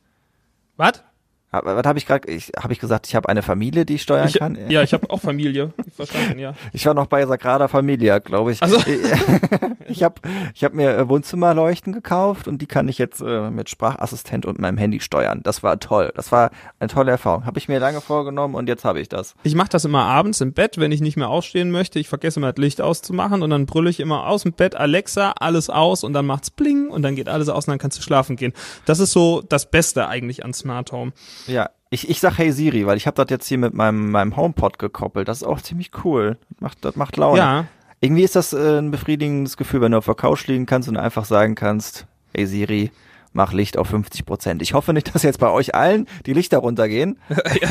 Was? 0.76 1.02
Was 1.50 1.86
habe 1.86 1.98
ich 1.98 2.06
gerade? 2.06 2.28
Ich, 2.30 2.52
habe 2.62 2.72
ich 2.74 2.78
gesagt, 2.78 3.06
ich 3.06 3.14
habe 3.14 3.28
eine 3.28 3.42
Familie, 3.42 3.86
die 3.86 3.94
ich 3.94 4.02
steuern 4.02 4.28
Ich, 4.28 4.38
kann? 4.38 4.58
ja, 4.68 4.82
ich 4.82 4.92
habe 4.92 5.08
auch 5.10 5.20
Familie. 5.20 5.72
Verstanden, 5.96 6.38
ja. 6.38 6.52
Ich 6.74 6.84
war 6.84 6.92
noch 6.92 7.06
bei 7.06 7.24
Sagrada 7.24 7.68
Familia, 7.68 8.18
glaube 8.18 8.52
ich. 8.52 8.62
Also- 8.62 8.78
ich 9.88 10.02
habe 10.02 10.16
ich 10.54 10.62
hab 10.64 10.74
mir 10.74 10.96
äh, 10.96 11.08
Wohnzimmerleuchten 11.08 11.92
gekauft 11.94 12.48
und 12.48 12.60
die 12.60 12.66
kann 12.66 12.86
ich 12.88 12.98
jetzt 12.98 13.22
äh, 13.22 13.50
mit 13.50 13.70
Sprachassistent 13.70 14.44
und 14.44 14.58
meinem 14.58 14.76
Handy 14.76 15.00
steuern. 15.00 15.40
Das 15.42 15.62
war 15.62 15.80
toll. 15.80 16.12
Das 16.14 16.32
war 16.32 16.50
eine 16.80 16.88
tolle 16.88 17.12
Erfahrung. 17.12 17.46
Habe 17.46 17.58
ich 17.58 17.68
mir 17.68 17.78
lange 17.78 18.00
vorgenommen 18.02 18.54
und 18.54 18.68
jetzt 18.68 18.84
habe 18.84 19.00
ich 19.00 19.08
das. 19.08 19.34
Ich 19.42 19.54
mache 19.54 19.70
das 19.70 19.86
immer 19.86 20.04
abends 20.04 20.40
im 20.42 20.52
Bett, 20.52 20.76
wenn 20.78 20.92
ich 20.92 21.00
nicht 21.00 21.16
mehr 21.16 21.28
aufstehen 21.28 21.70
möchte. 21.70 21.98
Ich 21.98 22.08
vergesse 22.08 22.40
immer 22.40 22.52
das 22.52 22.60
Licht 22.62 22.80
auszumachen 22.82 23.42
und 23.42 23.48
dann 23.50 23.64
brülle 23.64 23.88
ich 23.88 24.00
immer 24.00 24.26
aus 24.26 24.42
dem 24.42 24.52
Bett, 24.52 24.74
Alexa, 24.74 25.32
alles 25.40 25.70
aus 25.70 26.04
und 26.04 26.12
dann 26.12 26.26
macht's 26.26 26.50
bling 26.50 26.88
und 26.90 27.02
dann 27.02 27.16
geht 27.16 27.28
alles 27.28 27.48
aus 27.48 27.66
und 27.66 27.72
dann 27.72 27.78
kannst 27.78 27.96
du 27.98 28.02
schlafen 28.02 28.36
gehen. 28.36 28.52
Das 28.84 29.00
ist 29.00 29.12
so 29.12 29.42
das 29.48 29.70
Beste 29.70 30.08
eigentlich 30.08 30.44
an 30.44 30.52
Smart 30.52 30.92
Home. 30.92 31.12
Ja, 31.46 31.70
ich, 31.90 32.08
ich 32.10 32.20
sag 32.20 32.36
Hey 32.38 32.52
Siri, 32.52 32.86
weil 32.86 32.96
ich 32.96 33.06
habe 33.06 33.14
das 33.16 33.30
jetzt 33.30 33.46
hier 33.46 33.58
mit 33.58 33.74
meinem, 33.74 34.10
meinem 34.10 34.36
HomePod 34.36 34.78
gekoppelt. 34.78 35.28
Das 35.28 35.38
ist 35.38 35.44
auch 35.44 35.60
ziemlich 35.62 35.90
cool. 36.04 36.36
Das 36.50 36.60
macht, 36.60 36.84
das 36.84 36.96
macht 36.96 37.16
Laune. 37.16 37.38
Ja, 37.38 37.66
Irgendwie 38.00 38.22
ist 38.22 38.36
das 38.36 38.52
äh, 38.52 38.78
ein 38.78 38.90
befriedigendes 38.90 39.56
Gefühl, 39.56 39.80
wenn 39.80 39.92
du 39.92 39.98
auf 39.98 40.04
der 40.04 40.14
Couch 40.14 40.46
liegen 40.46 40.66
kannst 40.66 40.88
und 40.88 40.96
einfach 40.96 41.24
sagen 41.24 41.54
kannst, 41.54 42.06
Hey 42.34 42.46
Siri, 42.46 42.90
mach 43.32 43.52
Licht 43.52 43.76
auf 43.76 43.88
50 43.88 44.24
Prozent. 44.26 44.62
Ich 44.62 44.74
hoffe 44.74 44.92
nicht, 44.92 45.14
dass 45.14 45.22
jetzt 45.22 45.38
bei 45.38 45.50
euch 45.50 45.74
allen 45.74 46.06
die 46.26 46.32
Lichter 46.32 46.58
runtergehen, 46.58 47.18
ja 47.60 47.70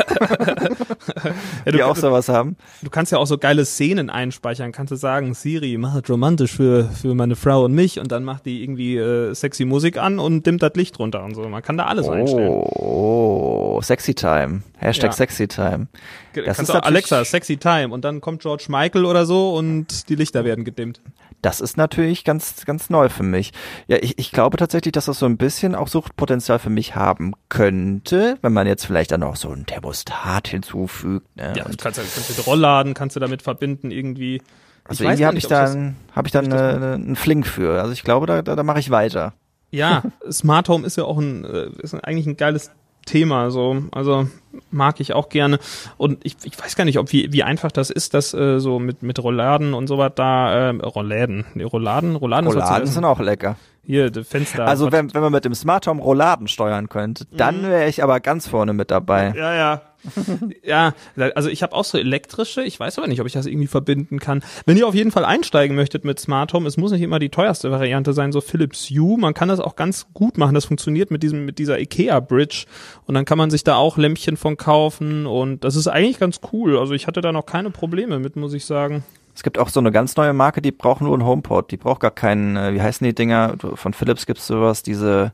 die 1.66 1.72
du, 1.72 1.86
auch 1.86 1.96
sowas 1.96 2.30
haben. 2.30 2.56
du 2.82 2.90
kannst 2.90 3.12
ja 3.12 3.18
auch 3.18 3.28
so 3.28 3.38
geile 3.38 3.66
Szenen 3.66 4.10
einspeichern. 4.10 4.72
Kannst 4.72 4.92
du 4.92 4.96
sagen, 4.96 5.34
Siri, 5.34 5.78
mach 5.78 6.00
das 6.00 6.10
romantisch 6.10 6.54
für, 6.54 6.86
für 6.86 7.14
meine 7.16 7.36
Frau 7.36 7.66
und 7.66 7.74
mich 7.74 8.00
und 8.00 8.12
dann 8.12 8.24
macht 8.24 8.46
die 8.46 8.64
irgendwie 8.64 8.98
äh, 8.98 9.34
sexy 9.34 9.66
Musik 9.66 9.98
an 9.98 10.20
und 10.20 10.46
dimmt 10.46 10.62
das 10.62 10.74
Licht 10.76 11.00
runter 11.00 11.24
und 11.24 11.36
so. 11.36 11.42
Man 11.48 11.62
kann 11.62 11.78
da 11.78 11.86
alles 11.86 12.08
einstellen. 12.08 12.50
Oh, 12.50 13.80
Sexy 13.82 14.14
Time. 14.14 14.64
Hashtag 14.78 15.12
Ja. 15.12 15.14
Sexy 15.14 15.48
Time. 15.48 15.88
Das 16.34 16.58
kannst 16.58 16.70
ist 16.70 16.76
auch 16.76 16.84
Alexa, 16.84 17.26
sexy 17.26 17.58
time 17.58 17.90
und 17.90 18.06
dann 18.06 18.22
kommt 18.22 18.42
George 18.42 18.66
Michael 18.70 19.06
oder 19.06 19.26
so 19.26 19.56
und 19.56 20.10
die 20.10 20.16
Lichter 20.16 20.46
werden 20.46 20.64
gedimmt. 20.64 21.02
Das 21.42 21.62
ist 21.62 21.78
natürlich 21.78 22.24
ganz, 22.24 22.66
ganz 22.66 22.90
neu 22.90 23.10
für 23.10 23.24
mich. 23.24 23.54
Ja, 23.88 23.98
ich, 24.02 24.18
ich 24.18 24.32
glaube 24.32 24.58
tatsächlich, 24.58 24.92
dass 24.92 25.06
das 25.06 25.20
so 25.20 25.26
ein 25.26 25.38
bisschen 25.38 25.47
auch 25.76 25.88
Suchtpotenzial 25.88 26.60
für 26.60 26.70
mich 26.70 26.96
haben 26.96 27.34
könnte, 27.50 28.38
wenn 28.42 28.54
man 28.54 28.68
jetzt 28.68 28.86
vielleicht 28.86 29.12
dann 29.12 29.24
auch 29.24 29.36
so 29.36 29.50
ein 29.50 29.66
Thermostat 29.66 30.48
hinzufügt. 30.48 31.28
Ne? 31.36 31.54
Ja, 31.56 31.64
du 31.64 31.70
Und 31.72 31.78
kannst, 31.78 32.00
kannst 32.00 32.38
mit 32.38 32.48
Rollladen, 32.48 32.94
kannst 32.94 33.16
du 33.16 33.20
damit 33.20 33.42
verbinden 33.42 33.92
irgendwie. 33.92 34.42
also 34.86 35.04
irgendwie 35.04 35.26
habe 35.26 35.38
ich 35.38 35.48
dann, 35.48 35.96
habe 36.16 36.28
ich 36.28 36.32
dann 36.32 36.52
einen 36.52 37.16
Fling 37.16 37.44
für. 37.44 37.82
Also 37.82 37.94
ich 37.94 38.04
glaube, 38.04 38.26
da, 38.26 38.42
da, 38.42 38.56
da 38.56 38.64
mache 38.64 38.80
ich 38.80 38.90
weiter. 38.90 39.34
Ja, 39.72 40.04
Smart 40.32 40.70
Home 40.70 40.86
ist 40.86 40.98
ja 40.98 41.04
auch 41.04 41.18
ein, 41.18 41.44
äh, 41.46 41.70
ist 41.80 41.94
eigentlich 41.94 42.28
ein 42.28 42.38
geiles 42.38 42.72
Thema, 43.08 43.50
so, 43.50 43.84
also 43.92 44.28
mag 44.70 45.00
ich 45.00 45.14
auch 45.14 45.30
gerne. 45.30 45.58
Und 45.98 46.20
ich, 46.24 46.36
ich 46.44 46.60
weiß 46.60 46.76
gar 46.76 46.86
nicht, 46.86 47.00
ob 47.00 47.12
wie, 47.12 47.34
wie 47.34 47.42
einfach 47.42 47.72
das 47.72 47.90
ist, 47.90 48.14
das 48.14 48.34
äh, 48.36 48.60
so 48.60 48.78
mit, 48.78 49.02
mit 49.02 49.22
Rolladen 49.24 49.74
und 49.74 49.88
so 49.88 49.98
was 49.98 50.12
da, 50.16 50.70
äh, 50.70 50.76
Rolladen, 50.76 51.46
nee, 51.56 51.64
Rolladen, 51.64 52.16
Rolladen, 52.16 52.48
Rolladen 52.52 52.88
sind 52.88 53.06
auch 53.06 53.20
lecker. 53.20 53.56
Hier, 53.84 54.12
die 54.12 54.26
Fenster. 54.26 54.68
Also 54.68 54.92
wenn, 54.92 55.14
wenn 55.14 55.22
man 55.22 55.32
mit 55.32 55.46
dem 55.46 55.56
Smart 55.56 55.88
Home 55.88 56.02
Rolladen 56.02 56.50
steuern 56.50 56.90
könnte, 56.90 57.26
dann 57.32 57.64
wäre 57.64 57.88
ich 57.88 58.04
aber 58.04 58.20
ganz 58.20 58.46
vorne 58.48 58.74
mit 58.74 58.92
dabei. 58.92 59.34
Ja, 59.36 59.56
ja. 59.56 59.82
ja, 60.64 60.94
also 61.36 61.50
ich 61.50 61.64
habe 61.64 61.74
auch 61.74 61.84
so 61.84 61.98
elektrische, 61.98 62.64
ich 62.64 62.80
weiß 62.80 62.98
aber 62.98 63.08
nicht, 63.08 63.22
ob 63.22 63.28
ich 63.28 63.34
das 63.34 63.46
irgendwie 63.46 63.68
verbinden 63.68 64.20
kann. 64.20 64.44
Wenn 64.66 64.78
ihr 64.78 64.88
auf 64.88 64.96
jeden 64.96 65.12
Fall 65.12 65.26
einsteigen 65.26 65.76
möchtet 65.76 66.06
mit 66.06 66.20
Smart 66.20 66.54
Home, 66.54 66.68
es 66.68 66.78
muss 66.78 66.92
nicht 66.92 67.02
immer 67.02 67.20
die 67.20 67.30
teuerste 67.30 67.72
Variante 67.72 68.14
sein, 68.14 68.32
so 68.32 68.42
Philips 68.42 68.90
Hue, 68.90 69.18
man 69.18 69.34
kann 69.34 69.50
das 69.50 69.60
auch 69.60 69.76
ganz 69.76 70.08
gut 70.14 70.38
machen, 70.38 70.56
das 70.56 70.66
funktioniert 70.66 71.12
mit 71.12 71.24
diesem 71.24 71.46
mit 71.46 71.60
dieser 71.60 71.80
Ikea 71.80 72.20
Bridge 72.20 72.66
und 73.06 73.14
dann 73.14 73.26
kann 73.26 73.38
man 73.38 73.50
sich 73.50 73.64
da 73.64 73.76
auch 73.76 73.98
Lämpchen 73.98 74.38
von 74.38 74.58
kaufen 74.58 75.26
und 75.26 75.64
das 75.64 75.76
ist 75.76 75.88
eigentlich 75.88 76.20
ganz 76.20 76.40
cool. 76.52 76.78
Also 76.78 76.94
ich 76.94 77.08
hatte 77.08 77.22
da 77.22 77.32
noch 77.32 77.46
keine 77.46 77.70
Probleme 77.70 78.20
mit, 78.20 78.36
muss 78.36 78.54
ich 78.54 78.66
sagen. 78.66 79.04
Es 79.38 79.44
gibt 79.44 79.60
auch 79.60 79.70
so 79.70 79.80
eine 79.80 79.92
ganz 79.92 80.16
neue 80.16 80.34
Marke, 80.34 80.64
die 80.64 80.72
braucht 80.72 81.02
nur 81.02 81.14
einen 81.14 81.24
HomePod. 81.24 81.70
Die 81.70 81.78
braucht 81.78 82.00
gar 82.00 82.10
keinen, 82.10 82.58
äh, 82.58 82.74
wie 82.74 82.82
heißen 82.82 83.06
die 83.06 83.14
Dinger? 83.14 83.54
Von 83.76 83.94
Philips 83.94 84.26
gibt's 84.26 84.48
sowas, 84.48 84.82
diese, 84.82 85.32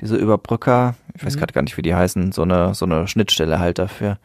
diese 0.00 0.16
Überbrücker. 0.16 0.94
Ich 1.14 1.24
weiß 1.24 1.34
Mhm. 1.36 1.38
gerade 1.40 1.52
gar 1.52 1.62
nicht, 1.62 1.76
wie 1.76 1.82
die 1.82 1.94
heißen. 1.94 2.32
So 2.32 2.42
eine, 2.42 2.74
so 2.74 2.84
eine 2.84 3.06
Schnittstelle 3.08 3.58
halt 3.58 3.78
dafür. 3.78 4.18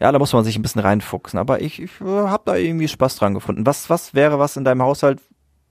Ja, 0.00 0.10
da 0.10 0.18
muss 0.18 0.32
man 0.32 0.44
sich 0.44 0.56
ein 0.56 0.62
bisschen 0.62 0.80
reinfuchsen. 0.80 1.38
Aber 1.38 1.60
ich, 1.60 1.80
ich 1.80 1.90
äh, 2.00 2.04
habe 2.04 2.42
da 2.46 2.56
irgendwie 2.56 2.88
Spaß 2.88 3.16
dran 3.16 3.34
gefunden. 3.34 3.66
Was, 3.66 3.90
was 3.90 4.14
wäre 4.14 4.38
was 4.38 4.56
in 4.56 4.64
deinem 4.64 4.82
Haushalt? 4.82 5.20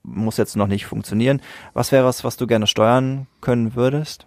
Muss 0.04 0.38
jetzt 0.38 0.56
noch 0.56 0.68
nicht 0.68 0.86
funktionieren. 0.86 1.42
Was 1.74 1.92
wäre 1.92 2.06
was, 2.06 2.24
was 2.24 2.38
du 2.38 2.46
gerne 2.48 2.68
steuern 2.68 3.28
können 3.42 3.76
würdest? 3.76 4.26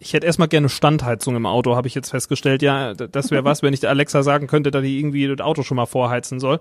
Ich 0.00 0.12
hätte 0.12 0.26
erstmal 0.26 0.48
gerne 0.48 0.68
Standheizung 0.68 1.36
im 1.36 1.46
Auto, 1.46 1.76
habe 1.76 1.86
ich 1.88 1.94
jetzt 1.94 2.10
festgestellt. 2.10 2.62
Ja, 2.62 2.94
das 2.94 3.30
wäre 3.30 3.44
was, 3.44 3.62
wenn 3.62 3.72
ich 3.72 3.80
der 3.80 3.90
Alexa 3.90 4.22
sagen 4.22 4.46
könnte, 4.48 4.70
dass 4.70 4.82
die 4.82 4.98
irgendwie 4.98 5.26
das 5.28 5.40
Auto 5.44 5.62
schon 5.62 5.76
mal 5.76 5.86
vorheizen 5.86 6.40
soll. 6.40 6.58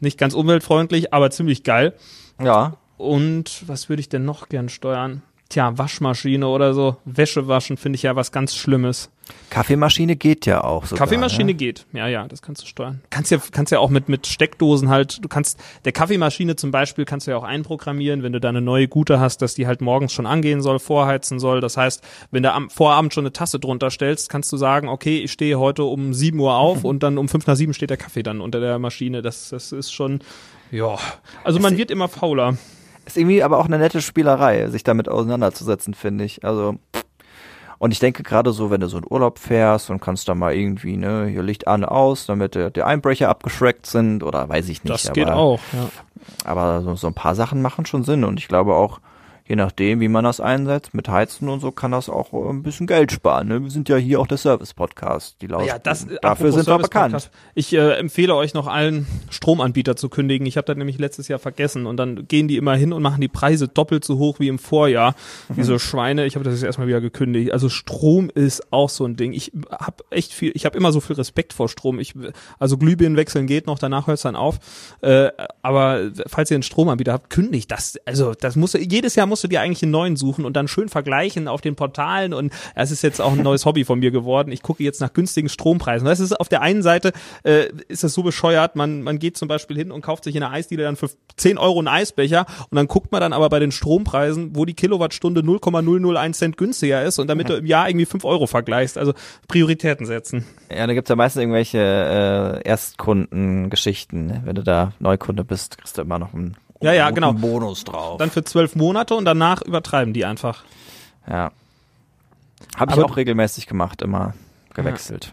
Nicht 0.00 0.18
ganz 0.18 0.34
umweltfreundlich, 0.34 1.12
aber 1.12 1.30
ziemlich 1.30 1.64
geil. 1.64 1.94
Ja. 2.42 2.74
Und 2.96 3.68
was 3.68 3.88
würde 3.88 4.00
ich 4.00 4.08
denn 4.08 4.24
noch 4.24 4.48
gern 4.48 4.68
steuern? 4.68 5.22
Tja, 5.48 5.78
Waschmaschine 5.78 6.46
oder 6.46 6.74
so. 6.74 6.98
Wäsche 7.06 7.48
waschen 7.48 7.78
finde 7.78 7.96
ich 7.96 8.02
ja 8.02 8.14
was 8.14 8.32
ganz 8.32 8.54
Schlimmes. 8.54 9.10
Kaffeemaschine 9.48 10.16
geht 10.16 10.44
ja 10.44 10.62
auch 10.62 10.84
sogar. 10.84 11.06
Kaffeemaschine 11.06 11.52
ne? 11.52 11.54
geht. 11.54 11.86
Ja, 11.94 12.06
ja, 12.06 12.28
das 12.28 12.42
kannst 12.42 12.62
du 12.62 12.66
steuern. 12.66 13.00
Kannst 13.08 13.30
ja, 13.30 13.38
kannst 13.50 13.72
ja 13.72 13.78
auch 13.78 13.88
mit, 13.88 14.10
mit 14.10 14.26
Steckdosen 14.26 14.90
halt, 14.90 15.24
du 15.24 15.28
kannst, 15.28 15.58
der 15.86 15.92
Kaffeemaschine 15.92 16.56
zum 16.56 16.70
Beispiel 16.70 17.06
kannst 17.06 17.26
du 17.26 17.30
ja 17.30 17.38
auch 17.38 17.44
einprogrammieren, 17.44 18.22
wenn 18.22 18.34
du 18.34 18.40
da 18.40 18.50
eine 18.50 18.60
neue 18.60 18.88
Gute 18.88 19.20
hast, 19.20 19.40
dass 19.40 19.54
die 19.54 19.66
halt 19.66 19.80
morgens 19.80 20.12
schon 20.12 20.26
angehen 20.26 20.60
soll, 20.60 20.78
vorheizen 20.78 21.38
soll. 21.40 21.62
Das 21.62 21.78
heißt, 21.78 22.02
wenn 22.30 22.42
du 22.42 22.52
am 22.52 22.68
Vorabend 22.68 23.14
schon 23.14 23.22
eine 23.22 23.32
Tasse 23.32 23.58
drunter 23.58 23.90
stellst, 23.90 24.28
kannst 24.28 24.52
du 24.52 24.58
sagen, 24.58 24.88
okay, 24.88 25.20
ich 25.20 25.32
stehe 25.32 25.58
heute 25.58 25.84
um 25.84 26.12
7 26.12 26.38
Uhr 26.38 26.54
auf 26.54 26.84
und 26.84 27.02
dann 27.02 27.16
um 27.16 27.28
5 27.28 27.46
nach 27.46 27.56
7 27.56 27.72
steht 27.72 27.88
der 27.88 27.96
Kaffee 27.96 28.22
dann 28.22 28.42
unter 28.42 28.60
der 28.60 28.78
Maschine. 28.78 29.22
Das, 29.22 29.48
das 29.48 29.72
ist 29.72 29.92
schon, 29.92 30.20
ja. 30.70 30.98
Also 31.42 31.58
man 31.58 31.78
wird 31.78 31.90
immer 31.90 32.08
fauler. 32.08 32.58
Ist 33.08 33.16
irgendwie 33.16 33.42
aber 33.42 33.56
auch 33.56 33.64
eine 33.64 33.78
nette 33.78 34.02
Spielerei, 34.02 34.68
sich 34.68 34.84
damit 34.84 35.08
auseinanderzusetzen, 35.08 35.94
finde 35.94 36.24
ich. 36.24 36.44
Also 36.44 36.76
und 37.78 37.92
ich 37.92 38.00
denke 38.00 38.22
gerade 38.22 38.52
so, 38.52 38.70
wenn 38.70 38.82
du 38.82 38.88
so 38.88 38.98
in 38.98 39.04
Urlaub 39.08 39.38
fährst 39.38 39.88
und 39.88 40.00
kannst 40.00 40.28
da 40.28 40.34
mal 40.34 40.54
irgendwie, 40.54 40.98
ne, 40.98 41.26
hier 41.26 41.42
Licht 41.42 41.66
an, 41.66 41.84
aus, 41.84 42.26
damit 42.26 42.54
der, 42.54 42.70
die 42.70 42.82
Einbrecher 42.82 43.30
abgeschreckt 43.30 43.86
sind 43.86 44.22
oder 44.22 44.46
weiß 44.48 44.68
ich 44.68 44.84
nicht. 44.84 44.92
Das 44.92 45.06
aber, 45.06 45.14
geht 45.14 45.30
auch, 45.30 45.60
ja. 45.72 45.88
Aber 46.44 46.82
so, 46.82 46.96
so 46.96 47.06
ein 47.06 47.14
paar 47.14 47.34
Sachen 47.34 47.62
machen 47.62 47.86
schon 47.86 48.04
Sinn 48.04 48.24
und 48.24 48.38
ich 48.38 48.46
glaube 48.46 48.74
auch, 48.74 49.00
je 49.48 49.56
nachdem, 49.56 50.00
wie 50.00 50.08
man 50.08 50.24
das 50.24 50.40
einsetzt, 50.40 50.92
mit 50.92 51.08
Heizen 51.08 51.48
und 51.48 51.60
so, 51.60 51.72
kann 51.72 51.90
das 51.90 52.08
auch 52.10 52.32
äh, 52.34 52.50
ein 52.50 52.62
bisschen 52.62 52.86
Geld 52.86 53.10
sparen. 53.10 53.48
Ne? 53.48 53.62
Wir 53.62 53.70
sind 53.70 53.88
ja 53.88 53.96
hier 53.96 54.20
auch 54.20 54.26
der 54.26 54.36
Service-Podcast, 54.36 55.36
die 55.40 55.46
Laus 55.46 55.66
Ja, 55.66 55.78
das, 55.78 56.06
Dafür 56.06 56.22
apropos 56.22 56.54
sind 56.54 56.66
wir 56.66 56.78
bekannt. 56.78 57.30
Ich 57.54 57.72
äh, 57.72 57.94
empfehle 57.94 58.34
euch 58.34 58.52
noch 58.52 58.66
allen 58.66 59.06
Stromanbieter 59.30 59.96
zu 59.96 60.10
kündigen. 60.10 60.46
Ich 60.46 60.58
habe 60.58 60.66
das 60.66 60.76
nämlich 60.76 60.98
letztes 60.98 61.28
Jahr 61.28 61.38
vergessen 61.38 61.86
und 61.86 61.96
dann 61.96 62.28
gehen 62.28 62.46
die 62.46 62.58
immer 62.58 62.74
hin 62.74 62.92
und 62.92 63.02
machen 63.02 63.22
die 63.22 63.28
Preise 63.28 63.68
doppelt 63.68 64.04
so 64.04 64.18
hoch 64.18 64.38
wie 64.38 64.48
im 64.48 64.58
Vorjahr. 64.58 65.14
Mhm. 65.48 65.54
Diese 65.56 65.78
Schweine, 65.78 66.26
ich 66.26 66.34
habe 66.34 66.44
das 66.44 66.54
jetzt 66.54 66.64
erstmal 66.64 66.86
wieder 66.86 67.00
gekündigt. 67.00 67.52
Also 67.52 67.70
Strom 67.70 68.30
ist 68.34 68.70
auch 68.70 68.90
so 68.90 69.06
ein 69.06 69.16
Ding. 69.16 69.32
Ich 69.32 69.52
habe 69.70 70.04
echt 70.10 70.34
viel, 70.34 70.52
ich 70.54 70.66
habe 70.66 70.76
immer 70.76 70.92
so 70.92 71.00
viel 71.00 71.16
Respekt 71.16 71.54
vor 71.54 71.70
Strom. 71.70 72.00
Ich, 72.00 72.12
also 72.58 72.76
Glühbirnen 72.76 73.16
wechseln 73.16 73.46
geht 73.46 73.66
noch, 73.66 73.78
danach 73.78 74.08
hört 74.08 74.16
es 74.16 74.22
dann 74.22 74.36
auf. 74.36 74.58
Äh, 75.00 75.30
aber 75.62 76.10
falls 76.26 76.50
ihr 76.50 76.56
einen 76.56 76.62
Stromanbieter 76.62 77.14
habt, 77.14 77.30
kündigt 77.30 77.70
das. 77.70 77.98
Also 78.04 78.34
das 78.34 78.54
musst 78.56 78.74
du, 78.74 78.78
jedes 78.78 79.14
Jahr 79.14 79.26
musst 79.38 79.44
du 79.44 79.48
dir 79.48 79.60
eigentlich 79.60 79.84
einen 79.84 79.92
neuen 79.92 80.16
suchen 80.16 80.44
und 80.44 80.56
dann 80.56 80.66
schön 80.66 80.88
vergleichen 80.88 81.46
auf 81.46 81.60
den 81.60 81.76
Portalen 81.76 82.34
und 82.34 82.52
das 82.74 82.90
ist 82.90 83.02
jetzt 83.02 83.20
auch 83.20 83.32
ein 83.32 83.42
neues 83.42 83.64
Hobby 83.66 83.84
von 83.84 84.00
mir 84.00 84.10
geworden. 84.10 84.50
Ich 84.50 84.62
gucke 84.62 84.82
jetzt 84.82 85.00
nach 85.00 85.12
günstigen 85.12 85.48
Strompreisen. 85.48 86.06
Das 86.06 86.18
ist 86.18 86.32
auf 86.32 86.48
der 86.48 86.60
einen 86.60 86.82
Seite 86.82 87.12
äh, 87.44 87.68
ist 87.86 88.02
das 88.02 88.14
so 88.14 88.24
bescheuert, 88.24 88.74
man, 88.74 89.02
man 89.02 89.20
geht 89.20 89.36
zum 89.36 89.46
Beispiel 89.46 89.76
hin 89.76 89.92
und 89.92 90.02
kauft 90.02 90.24
sich 90.24 90.34
in 90.34 90.42
einer 90.42 90.52
Eisdiele 90.52 90.82
dann 90.82 90.96
für 90.96 91.08
10 91.36 91.56
Euro 91.56 91.78
einen 91.78 91.86
Eisbecher 91.86 92.46
und 92.68 92.74
dann 92.74 92.88
guckt 92.88 93.12
man 93.12 93.20
dann 93.20 93.32
aber 93.32 93.48
bei 93.48 93.60
den 93.60 93.70
Strompreisen, 93.70 94.56
wo 94.56 94.64
die 94.64 94.74
Kilowattstunde 94.74 95.44
0,001 95.44 96.36
Cent 96.36 96.56
günstiger 96.56 97.04
ist 97.04 97.20
und 97.20 97.28
damit 97.28 97.48
du 97.48 97.54
im 97.54 97.66
Jahr 97.66 97.88
irgendwie 97.88 98.06
5 98.06 98.24
Euro 98.24 98.48
vergleichst. 98.48 98.98
Also 98.98 99.12
Prioritäten 99.46 100.04
setzen. 100.04 100.44
Ja, 100.68 100.84
da 100.88 100.94
gibt's 100.94 101.10
ja 101.10 101.14
meistens 101.14 101.42
irgendwelche 101.42 101.78
äh, 101.78 102.68
Erstkundengeschichten. 102.68 104.42
Wenn 104.44 104.56
du 104.56 104.64
da 104.64 104.94
Neukunde 104.98 105.44
bist, 105.44 105.78
kriegst 105.78 105.96
du 105.96 106.02
immer 106.02 106.18
noch 106.18 106.34
einen, 106.34 106.56
Ja, 106.80 106.92
ja, 106.92 107.10
genau. 107.10 107.32
Bonus 107.32 107.84
drauf. 107.84 108.18
Dann 108.18 108.30
für 108.30 108.44
zwölf 108.44 108.76
Monate 108.76 109.14
und 109.14 109.24
danach 109.24 109.62
übertreiben 109.62 110.12
die 110.14 110.24
einfach. 110.24 110.64
ja. 111.28 111.50
Habe 112.76 112.92
ich 112.92 112.98
auch 112.98 113.16
regelmäßig 113.16 113.66
gemacht, 113.66 114.02
immer 114.02 114.34
gewechselt. 114.74 115.32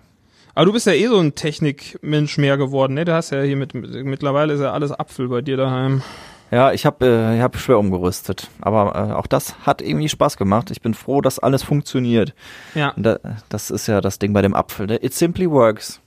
Aber 0.53 0.65
du 0.65 0.73
bist 0.73 0.85
ja 0.85 0.93
eh 0.93 1.07
so 1.07 1.19
ein 1.19 1.35
Technikmensch 1.35 2.37
mehr 2.37 2.57
geworden, 2.57 2.93
ne? 2.93 3.03
Du 3.03 3.13
hast 3.13 3.31
ja 3.31 3.41
hier 3.41 3.57
mit, 3.57 3.73
mit 3.73 4.05
mittlerweile 4.05 4.53
ist 4.53 4.61
ja 4.61 4.71
alles 4.71 4.91
Apfel 4.91 5.27
bei 5.27 5.41
dir 5.41 5.57
daheim. 5.57 6.01
Ja, 6.51 6.71
ich 6.71 6.85
habe 6.85 7.05
äh, 7.05 7.35
ich 7.35 7.41
hab 7.41 7.57
schwer 7.57 7.79
umgerüstet. 7.79 8.49
Aber 8.61 8.95
äh, 8.95 9.13
auch 9.13 9.27
das 9.27 9.55
hat 9.65 9.81
irgendwie 9.81 10.07
Spaß 10.07 10.37
gemacht. 10.37 10.71
Ich 10.71 10.81
bin 10.81 10.93
froh, 10.93 11.19
dass 11.21 11.39
alles 11.39 11.63
funktioniert. 11.63 12.33
Ja. 12.75 12.93
Da, 12.95 13.17
das 13.49 13.71
ist 13.71 13.87
ja 13.87 13.99
das 14.01 14.19
Ding 14.19 14.31
bei 14.31 14.41
dem 14.41 14.53
Apfel. 14.53 14.85
Ne? 14.87 15.03
It 15.03 15.13
simply 15.13 15.49
works. 15.49 15.99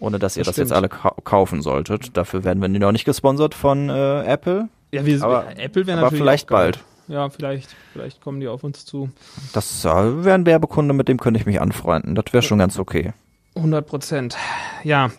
Ohne 0.00 0.18
dass 0.18 0.36
ihr 0.36 0.42
Das 0.44 0.56
das, 0.56 0.56
jetzt 0.58 0.72
alle 0.72 0.88
kau 0.88 1.10
kaufen 1.24 1.62
solltet. 1.62 2.16
Dafür 2.16 2.44
werden 2.44 2.60
wir 2.60 2.68
noch 2.68 2.92
nicht 2.92 3.04
gesponsert 3.04 3.54
von 3.54 3.88
äh, 3.88 4.24
Apple. 4.24 4.68
Ja, 4.92 5.04
wir, 5.06 5.22
Aber- 5.22 5.46
Apple 5.58 5.86
wäre 5.86 5.98
aber 5.98 6.06
natürlich 6.06 6.22
vielleicht 6.22 6.48
auch 6.48 6.56
geil. 6.56 6.72
bald. 6.72 6.84
Ja, 7.08 7.30
vielleicht, 7.30 7.68
vielleicht 7.92 8.20
kommen 8.20 8.40
die 8.40 8.48
auf 8.48 8.64
uns 8.64 8.84
zu. 8.84 9.10
Das 9.52 9.84
äh, 9.84 9.88
wäre 10.24 10.34
ein 10.34 10.44
Werbekunde, 10.46 10.92
mit 10.92 11.06
dem 11.08 11.18
könnte 11.18 11.38
ich 11.38 11.46
mich 11.46 11.60
anfreunden. 11.60 12.14
Das 12.16 12.24
wäre 12.32 12.42
schon 12.42 12.58
ganz 12.58 12.78
okay. 12.78 13.12
100 13.54 13.86
Prozent. 13.86 14.36
Ja, 14.84 15.10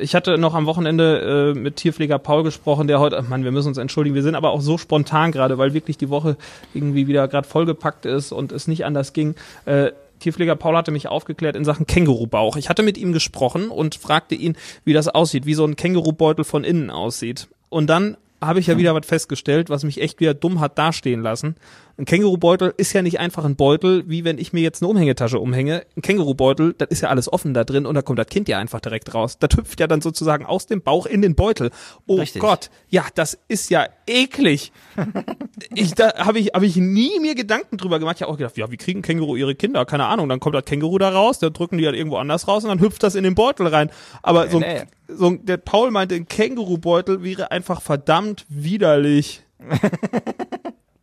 ich 0.00 0.14
hatte 0.14 0.38
noch 0.38 0.54
am 0.54 0.66
Wochenende 0.66 1.52
äh, 1.54 1.58
mit 1.58 1.76
Tierpfleger 1.76 2.18
Paul 2.18 2.42
gesprochen, 2.42 2.88
der 2.88 2.98
heute, 3.00 3.22
Mann, 3.22 3.44
wir 3.44 3.52
müssen 3.52 3.68
uns 3.68 3.78
entschuldigen, 3.78 4.14
wir 4.16 4.22
sind 4.24 4.34
aber 4.34 4.50
auch 4.50 4.60
so 4.60 4.76
spontan 4.78 5.30
gerade, 5.30 5.56
weil 5.58 5.72
wirklich 5.74 5.96
die 5.98 6.08
Woche 6.10 6.36
irgendwie 6.74 7.06
wieder 7.06 7.28
gerade 7.28 7.46
vollgepackt 7.46 8.04
ist 8.06 8.32
und 8.32 8.50
es 8.50 8.66
nicht 8.66 8.84
anders 8.84 9.12
ging. 9.12 9.34
Äh, 9.66 9.92
Tierpfleger 10.20 10.56
Paul 10.56 10.76
hatte 10.76 10.90
mich 10.90 11.08
aufgeklärt 11.08 11.56
in 11.56 11.64
Sachen 11.64 11.86
Kängurubauch. 11.86 12.56
Ich 12.56 12.68
hatte 12.68 12.82
mit 12.82 12.98
ihm 12.98 13.12
gesprochen 13.12 13.68
und 13.68 13.94
fragte 13.94 14.34
ihn, 14.34 14.56
wie 14.84 14.92
das 14.92 15.08
aussieht, 15.08 15.46
wie 15.46 15.54
so 15.54 15.64
ein 15.64 15.76
Kängurubeutel 15.76 16.44
von 16.44 16.64
innen 16.64 16.90
aussieht. 16.90 17.48
Und 17.68 17.88
dann 17.88 18.16
habe 18.40 18.60
ich 18.60 18.66
ja 18.66 18.78
wieder 18.78 18.94
was 18.94 19.06
festgestellt, 19.06 19.70
was 19.70 19.84
mich 19.84 20.00
echt 20.00 20.20
wieder 20.20 20.34
dumm 20.34 20.60
hat 20.60 20.78
dastehen 20.78 21.22
lassen. 21.22 21.56
Ein 21.98 22.04
Kängurubeutel 22.04 22.74
ist 22.76 22.92
ja 22.92 23.00
nicht 23.00 23.20
einfach 23.20 23.46
ein 23.46 23.56
Beutel, 23.56 24.04
wie 24.06 24.24
wenn 24.24 24.36
ich 24.36 24.52
mir 24.52 24.60
jetzt 24.60 24.82
eine 24.82 24.90
Umhängetasche 24.90 25.38
umhänge. 25.38 25.86
Ein 25.96 26.02
Kängurubeutel, 26.02 26.74
das 26.76 26.88
ist 26.90 27.00
ja 27.00 27.08
alles 27.08 27.32
offen 27.32 27.54
da 27.54 27.64
drin 27.64 27.86
und 27.86 27.94
da 27.94 28.02
kommt 28.02 28.18
das 28.18 28.26
Kind 28.26 28.48
ja 28.48 28.58
einfach 28.58 28.80
direkt 28.80 29.14
raus. 29.14 29.38
Das 29.38 29.56
hüpft 29.56 29.80
ja 29.80 29.86
dann 29.86 30.02
sozusagen 30.02 30.44
aus 30.44 30.66
dem 30.66 30.82
Bauch 30.82 31.06
in 31.06 31.22
den 31.22 31.34
Beutel. 31.34 31.70
Oh 32.06 32.16
Richtig. 32.16 32.42
Gott, 32.42 32.70
ja, 32.90 33.06
das 33.14 33.38
ist 33.48 33.70
ja 33.70 33.86
eklig. 34.06 34.72
ich, 35.74 35.94
da 35.94 36.18
habe 36.18 36.38
ich, 36.38 36.48
hab 36.48 36.62
ich 36.62 36.76
nie 36.76 37.18
mir 37.20 37.34
Gedanken 37.34 37.78
drüber 37.78 37.98
gemacht. 37.98 38.16
Ich 38.16 38.22
habe 38.22 38.32
auch 38.32 38.36
gedacht, 38.36 38.58
ja, 38.58 38.70
wie 38.70 38.76
kriegen 38.76 39.00
Känguru 39.00 39.34
ihre 39.34 39.54
Kinder? 39.54 39.86
Keine 39.86 40.04
Ahnung. 40.04 40.28
Dann 40.28 40.38
kommt 40.38 40.54
das 40.54 40.66
Känguru 40.66 40.98
da 40.98 41.08
raus, 41.08 41.38
dann 41.38 41.54
drücken 41.54 41.78
die 41.78 41.86
halt 41.86 41.96
irgendwo 41.96 42.18
anders 42.18 42.46
raus 42.46 42.62
und 42.64 42.68
dann 42.68 42.80
hüpft 42.80 43.02
das 43.04 43.14
in 43.14 43.24
den 43.24 43.34
Beutel 43.34 43.68
rein. 43.68 43.90
Aber 44.22 44.50
so, 44.50 44.60
ein, 44.60 44.86
so 45.08 45.28
ein, 45.28 45.46
der 45.46 45.56
Paul 45.56 45.90
meinte, 45.90 46.14
ein 46.14 46.28
Kängurubeutel 46.28 47.22
wäre 47.22 47.50
einfach 47.50 47.80
verdammt 47.80 48.44
widerlich. 48.50 49.42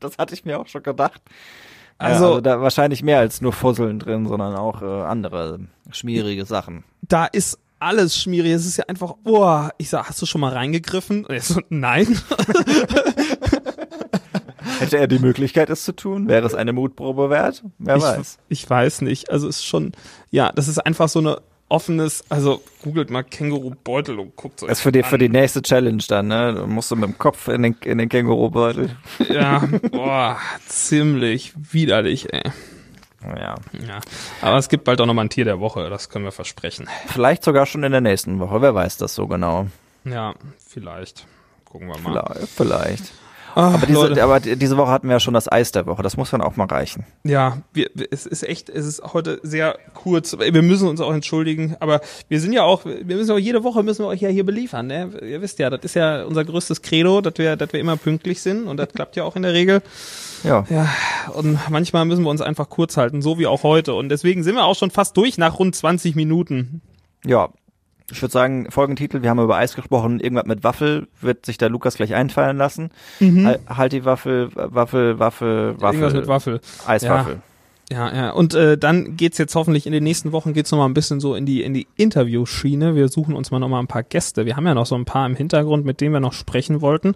Das 0.04 0.18
hatte 0.18 0.34
ich 0.34 0.46
mir 0.46 0.60
auch 0.60 0.68
schon 0.68 0.84
gedacht. 0.84 1.22
Also- 1.98 2.16
Also, 2.16 2.26
also 2.28 2.42
da 2.42 2.60
wahrscheinlich 2.62 3.04
mehr 3.04 3.20
als 3.20 3.40
nur 3.42 3.54
Fusseln 3.54 4.00
drin, 4.00 4.28
sondern 4.28 4.56
auch 4.56 4.82
äh, 4.82 4.86
andere 4.86 5.60
schmierige 5.92 6.46
Sachen. 6.46 6.84
da 7.02 7.26
ist 7.26 7.60
alles 7.80 8.18
schmierig. 8.18 8.54
Es 8.54 8.66
ist 8.66 8.78
ja 8.78 8.86
einfach, 8.88 9.16
oh, 9.26 9.68
ich 9.78 9.90
sag, 9.90 10.08
hast 10.08 10.22
du 10.22 10.26
schon 10.26 10.40
mal 10.40 10.54
reingegriffen? 10.54 11.26
Und 11.26 11.36
er 11.36 11.42
so, 11.42 11.60
nein. 11.70 12.08
Hätte 14.80 14.98
er 14.98 15.08
die 15.08 15.20
Möglichkeit, 15.20 15.70
es 15.70 15.84
zu 15.84 15.94
tun? 15.94 16.28
Wäre 16.28 16.46
es 16.46 16.56
eine 16.56 16.74
Mutprobe 16.74 17.30
wert? 17.30 17.64
Wer 17.80 17.98
ich, 17.98 18.04
weiß. 18.04 18.38
ich 18.50 18.70
weiß 18.70 19.02
nicht. 19.02 19.30
Also 19.30 19.48
es 19.48 19.58
ist 19.58 19.66
schon, 19.66 19.92
ja, 20.32 20.52
das 20.54 20.68
ist 20.68 20.80
einfach 20.80 21.10
so 21.10 21.20
eine 21.20 21.42
offenes, 21.70 22.24
also 22.30 22.62
googelt 22.84 23.10
mal 23.10 23.24
Känguru-Beutel 23.24 24.20
und 24.20 24.36
guckt 24.36 24.60
so. 24.60 24.68
Das 24.68 24.80
ist 24.80 24.84
für 24.84 24.92
die, 24.92 25.04
für 25.04 25.18
die 25.18 25.30
nächste 25.30 25.62
Challenge 25.62 26.04
dann, 26.08 26.28
ne? 26.28 26.54
Du 26.54 26.68
musst 26.68 26.92
du 26.92 26.96
mit 26.96 27.06
dem 27.06 27.18
Kopf 27.18 27.48
in 27.48 27.64
den, 27.64 27.76
in 27.84 27.98
den 27.98 28.10
Kängurubeutel. 28.10 28.96
Ja, 29.30 29.60
boah, 29.92 30.38
ziemlich 30.68 31.54
widerlich, 31.56 32.32
ey. 32.34 32.52
Ja. 33.24 33.56
Ja. 33.72 34.00
Aber 34.42 34.58
es 34.58 34.68
gibt 34.68 34.84
bald 34.84 35.00
auch 35.00 35.06
nochmal 35.06 35.26
ein 35.26 35.30
Tier 35.30 35.46
der 35.46 35.60
Woche, 35.60 35.90
das 35.90 36.10
können 36.10 36.26
wir 36.26 36.32
versprechen. 36.32 36.88
Vielleicht 37.08 37.44
sogar 37.44 37.66
schon 37.66 37.84
in 37.84 37.92
der 37.92 38.02
nächsten 38.02 38.40
Woche. 38.40 38.62
Wer 38.62 38.76
weiß 38.76 38.98
das 38.98 39.16
so 39.16 39.28
genau? 39.28 39.68
Ja, 40.04 40.34
vielleicht. 40.68 41.26
Gucken 41.66 41.88
wir 41.88 41.98
mal. 42.00 42.36
Vielleicht. 42.36 42.50
vielleicht. 42.50 43.14
Ah, 43.56 43.74
Aber, 43.76 43.86
diese, 43.86 44.24
aber 44.24 44.40
die- 44.40 44.56
diese 44.56 44.78
Woche 44.78 44.90
hatten 44.92 45.08
wir 45.08 45.14
ja 45.14 45.20
schon 45.20 45.34
das 45.34 45.52
Eis 45.52 45.72
der 45.72 45.86
Woche. 45.86 46.02
Das 46.04 46.18
muss 46.18 46.32
dann 46.32 46.42
auch 46.42 46.56
mal 46.56 46.66
reichen. 46.66 47.06
Ja, 47.24 47.58
wir- 47.74 47.90
es 48.12 48.26
ist 48.26 48.44
echt, 48.44 48.70
es 48.70 48.86
ist 48.86 49.02
heute 49.14 49.40
sehr 49.44 49.78
kurz. 49.94 50.38
Wir 50.38 50.62
müssen 50.62 50.88
uns 50.88 51.00
auch 51.02 51.14
entschuldigen, 51.14 51.76
aber 51.80 52.02
wir 52.30 52.40
sind 52.40 52.54
ja 52.54 52.64
auch, 52.64 52.86
wir 52.86 53.16
müssen 53.16 53.32
auch 53.32 53.38
jede 53.38 53.64
Woche 53.64 53.84
müssen 53.84 54.04
wir 54.04 54.08
euch 54.10 54.22
ja 54.22 54.30
hier 54.30 54.46
beliefern. 54.46 54.88
Ne? 54.88 55.12
Ihr 55.22 55.42
wisst 55.42 55.60
ja, 55.60 55.70
das 55.70 55.82
ist 55.84 55.96
ja 55.96 56.24
unser 56.24 56.44
größtes 56.46 56.82
Credo, 56.82 57.22
dass 57.22 57.34
wir, 57.38 57.56
dass 57.56 57.72
wir 57.74 57.80
immer 57.80 57.98
pünktlich 57.98 58.42
sind 58.42 58.68
und 58.68 58.78
das 58.78 58.90
klappt 58.90 59.16
ja 59.16 59.24
auch 59.24 59.36
in 59.36 59.44
der 59.44 59.54
Regel. 59.54 59.82
Ja. 60.44 60.66
Ja, 60.70 60.90
und 61.34 61.58
manchmal 61.70 62.06
müssen 62.06 62.24
wir 62.24 62.30
uns 62.30 62.42
einfach 62.42 62.70
kurz 62.70 62.98
halten, 62.98 63.22
so 63.22 63.38
wie 63.40 63.48
auch 63.48 63.64
heute. 63.64 63.94
Und 63.94 64.10
deswegen 64.10 64.44
sind 64.44 64.56
wir 64.56 64.64
auch 64.66 64.76
schon 64.76 64.92
fast 64.92 65.16
durch 65.16 65.38
nach 65.38 65.60
rund 65.60 65.76
20 65.76 66.16
Minuten. 66.16 66.82
Ja. 67.26 67.50
Ich 68.12 68.22
würde 68.22 68.32
sagen, 68.32 68.68
Folgentitel, 68.70 69.22
wir 69.22 69.30
haben 69.30 69.40
über 69.40 69.56
Eis 69.56 69.76
gesprochen, 69.76 70.20
irgendwas 70.20 70.46
mit 70.46 70.64
Waffel, 70.64 71.08
wird 71.22 71.46
sich 71.46 71.58
der 71.58 71.70
Lukas 71.70 71.96
gleich 71.96 72.14
einfallen 72.14 72.58
lassen. 72.58 72.90
Hal- 73.46 73.60
Halt 73.68 73.94
die 73.94 74.06
Waffel, 74.06 74.50
Waffel, 74.54 75.20
Waffel, 75.20 75.76
Waffel. 75.80 76.00
Irgendwas 76.00 76.14
mit 76.14 76.28
Waffel. 76.28 76.62
Eiswaffel. 76.86 77.42
Ja, 77.92 78.14
ja. 78.16 78.30
Und 78.32 78.54
äh, 78.56 78.78
dann 78.78 79.18
geht's 79.18 79.38
jetzt 79.38 79.56
hoffentlich 79.56 79.86
in 79.86 79.92
den 79.92 80.04
nächsten 80.04 80.32
Wochen 80.32 80.54
geht's 80.54 80.72
noch 80.72 80.80
mal 80.80 80.86
ein 80.86 80.94
bisschen 80.94 81.20
so 81.20 81.36
in 81.36 81.46
die 81.46 81.62
in 81.64 81.74
die 81.74 81.86
Interviewschiene. 81.98 82.96
Wir 82.96 83.08
suchen 83.10 83.36
uns 83.36 83.52
mal 83.52 83.60
noch 83.60 83.68
mal 83.68 83.80
ein 83.80 83.88
paar 83.88 84.04
Gäste. 84.04 84.46
Wir 84.46 84.56
haben 84.56 84.66
ja 84.66 84.74
noch 84.74 84.86
so 84.86 84.96
ein 84.96 85.06
paar 85.06 85.26
im 85.26 85.36
Hintergrund, 85.36 85.86
mit 85.86 86.00
denen 86.02 86.14
wir 86.14 86.20
noch 86.22 86.34
sprechen 86.34 86.82
wollten. 86.82 87.14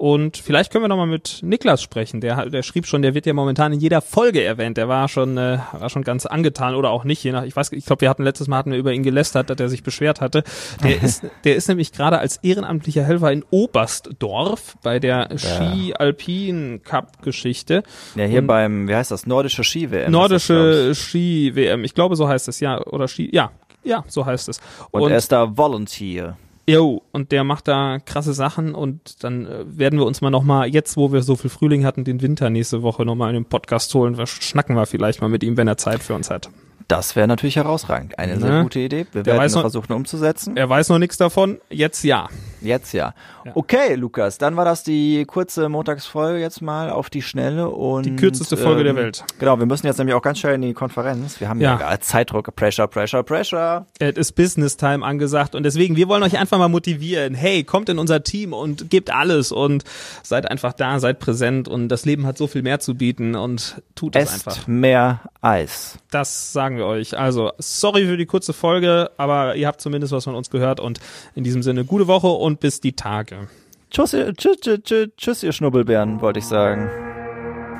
Und 0.00 0.38
vielleicht 0.38 0.72
können 0.72 0.82
wir 0.82 0.88
noch 0.88 0.96
mal 0.96 1.04
mit 1.06 1.40
Niklas 1.42 1.82
sprechen. 1.82 2.22
Der 2.22 2.46
der 2.48 2.62
schrieb 2.62 2.86
schon, 2.86 3.02
der 3.02 3.12
wird 3.14 3.26
ja 3.26 3.34
momentan 3.34 3.74
in 3.74 3.80
jeder 3.80 4.00
Folge 4.00 4.42
erwähnt. 4.42 4.78
Der 4.78 4.88
war 4.88 5.08
schon 5.08 5.36
äh, 5.36 5.58
war 5.72 5.90
schon 5.90 6.04
ganz 6.04 6.24
angetan 6.24 6.74
oder 6.74 6.88
auch 6.88 7.04
nicht. 7.04 7.22
Je 7.22 7.32
nach 7.32 7.44
ich 7.44 7.54
weiß, 7.54 7.70
ich 7.72 7.84
glaube, 7.84 8.00
wir 8.00 8.08
hatten 8.08 8.22
letztes 8.22 8.48
Mal 8.48 8.56
hatten 8.56 8.72
wir 8.72 8.78
über 8.78 8.94
ihn 8.94 9.02
gelästert, 9.02 9.50
dass 9.50 9.60
er 9.60 9.68
sich 9.68 9.82
beschwert 9.82 10.22
hatte. 10.22 10.42
Der 10.82 11.02
ist 11.02 11.26
der 11.44 11.54
ist 11.54 11.68
nämlich 11.68 11.92
gerade 11.92 12.18
als 12.18 12.38
ehrenamtlicher 12.38 13.04
Helfer 13.04 13.30
in 13.30 13.44
Oberstdorf 13.50 14.78
bei 14.82 15.00
der 15.00 15.28
Ski 15.36 15.92
Alpin 15.92 16.80
Cup 16.82 17.22
Geschichte. 17.22 17.82
Ja, 18.14 18.24
hier 18.24 18.38
Und- 18.38 18.46
beim, 18.46 18.88
wie 18.88 18.94
heißt 18.94 19.10
das, 19.10 19.26
nordische 19.26 19.64
Ski-WM. 19.64 20.10
Nordische 20.10 20.94
Ski-WM, 20.94 21.84
ich 21.84 21.92
glaube, 21.92 22.16
so 22.16 22.26
heißt 22.26 22.48
es, 22.48 22.58
ja, 22.60 22.80
oder 22.86 23.06
Ski, 23.06 23.28
ja, 23.34 23.50
ja, 23.84 24.02
so 24.08 24.24
heißt 24.24 24.48
es. 24.48 24.62
Und, 24.92 25.10
er 25.10 25.18
ist 25.18 25.30
da 25.30 25.58
Volunteer. 25.58 26.38
Jo, 26.68 27.02
und 27.12 27.32
der 27.32 27.44
macht 27.44 27.68
da 27.68 27.98
krasse 28.04 28.32
Sachen 28.32 28.74
und 28.74 29.22
dann 29.24 29.46
äh, 29.46 29.64
werden 29.66 29.98
wir 29.98 30.06
uns 30.06 30.20
mal 30.20 30.30
nochmal, 30.30 30.68
jetzt 30.68 30.96
wo 30.96 31.12
wir 31.12 31.22
so 31.22 31.36
viel 31.36 31.50
Frühling 31.50 31.84
hatten, 31.84 32.04
den 32.04 32.22
Winter 32.22 32.50
nächste 32.50 32.82
Woche 32.82 33.04
nochmal 33.04 33.30
in 33.30 33.34
den 33.34 33.44
Podcast 33.44 33.92
holen. 33.94 34.16
Wir 34.18 34.26
schnacken 34.26 34.76
wir 34.76 34.86
vielleicht 34.86 35.20
mal 35.20 35.28
mit 35.28 35.42
ihm, 35.42 35.56
wenn 35.56 35.68
er 35.68 35.76
Zeit 35.76 36.02
für 36.02 36.14
uns 36.14 36.30
hat. 36.30 36.50
Das 36.88 37.14
wäre 37.14 37.28
natürlich 37.28 37.56
herausragend. 37.56 38.18
Eine 38.18 38.38
sehr 38.40 38.50
Ne? 38.50 38.62
gute 38.64 38.80
Idee. 38.80 39.06
Wir 39.12 39.22
Der 39.22 39.34
werden 39.34 39.46
es 39.46 39.54
noch- 39.54 39.60
versuchen 39.60 39.92
umzusetzen. 39.92 40.56
Er 40.56 40.68
weiß 40.68 40.88
noch 40.88 40.98
nichts 40.98 41.16
davon, 41.16 41.58
jetzt 41.70 42.02
ja. 42.04 42.28
Jetzt 42.60 42.92
ja. 42.92 43.14
Ja. 43.44 43.52
Okay, 43.54 43.94
Lukas, 43.94 44.38
dann 44.38 44.56
war 44.56 44.64
das 44.64 44.82
die 44.82 45.24
kurze 45.24 45.68
Montagsfolge 45.68 46.38
jetzt 46.40 46.60
mal 46.60 46.90
auf 46.90 47.08
die 47.10 47.22
Schnelle 47.22 47.70
und 47.70 48.04
Die 48.04 48.16
kürzeste 48.16 48.56
Folge 48.56 48.84
der 48.84 48.94
Welt. 48.96 49.24
Genau, 49.38 49.58
wir 49.58 49.66
müssen 49.66 49.86
jetzt 49.86 49.98
nämlich 49.98 50.14
auch 50.14 50.22
ganz 50.22 50.38
schnell 50.38 50.54
in 50.54 50.62
die 50.62 50.74
Konferenz. 50.74 51.40
Wir 51.40 51.48
haben 51.48 51.60
ja, 51.60 51.78
Ja. 51.80 52.00
Zeitdruck, 52.00 52.54
Pressure, 52.54 52.86
Pressure, 52.86 53.22
Pressure. 53.22 53.86
Es 53.98 54.16
ist 54.16 54.32
Business 54.32 54.76
Time 54.76 55.04
angesagt 55.04 55.54
und 55.54 55.62
deswegen, 55.62 55.96
wir 55.96 56.08
wollen 56.08 56.22
euch 56.22 56.38
einfach 56.38 56.58
mal 56.58 56.68
motivieren. 56.68 57.34
Hey, 57.34 57.64
kommt 57.64 57.88
in 57.88 57.98
unser 57.98 58.22
Team 58.22 58.52
und 58.52 58.90
gebt 58.90 59.10
alles 59.10 59.52
und 59.52 59.84
seid 60.22 60.50
einfach 60.50 60.72
da, 60.72 60.98
seid 61.00 61.18
präsent 61.18 61.68
und 61.68 61.88
das 61.88 62.04
Leben 62.04 62.26
hat 62.26 62.36
so 62.36 62.46
viel 62.46 62.62
mehr 62.62 62.80
zu 62.80 62.94
bieten 62.94 63.34
und 63.36 63.80
tut 63.94 64.16
es 64.16 64.32
einfach. 64.32 64.66
mehr 64.66 65.20
Eis. 65.40 65.98
Das 66.10 66.52
sagen 66.52 66.76
wir 66.76 66.86
euch. 66.86 67.16
Also, 67.16 67.52
sorry 67.58 68.04
für 68.06 68.16
die 68.16 68.26
kurze 68.26 68.52
Folge, 68.52 69.10
aber 69.16 69.56
ihr 69.56 69.66
habt 69.66 69.80
zumindest 69.80 70.12
was 70.12 70.24
von 70.24 70.34
uns 70.34 70.50
gehört 70.50 70.80
und 70.80 71.00
in 71.34 71.44
diesem 71.44 71.62
Sinne 71.62 71.84
gute 71.84 72.06
Woche 72.06 72.26
und 72.26 72.49
bis 72.56 72.80
die 72.80 72.92
Tage. 72.92 73.48
Tschüss, 73.90 74.12
ihr- 74.12 74.34
tschüss, 74.34 74.56
tschüss, 74.60 74.80
tschüss, 74.84 75.08
tschüss 75.16 75.42
ihr 75.42 75.52
Schnubbelbären, 75.52 76.20
wollte 76.20 76.38
ich 76.38 76.46
sagen. 76.46 76.88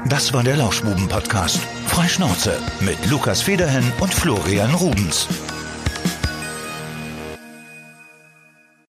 Das 0.08 0.32
war 0.32 0.42
der 0.42 0.56
Lauschbuben-Podcast. 0.56 1.58
Freischnauze 1.86 2.56
mit 2.80 2.98
Lukas 3.10 3.42
Federhen 3.42 3.84
und 4.00 4.12
Florian 4.14 4.74
Rubens. 4.74 5.28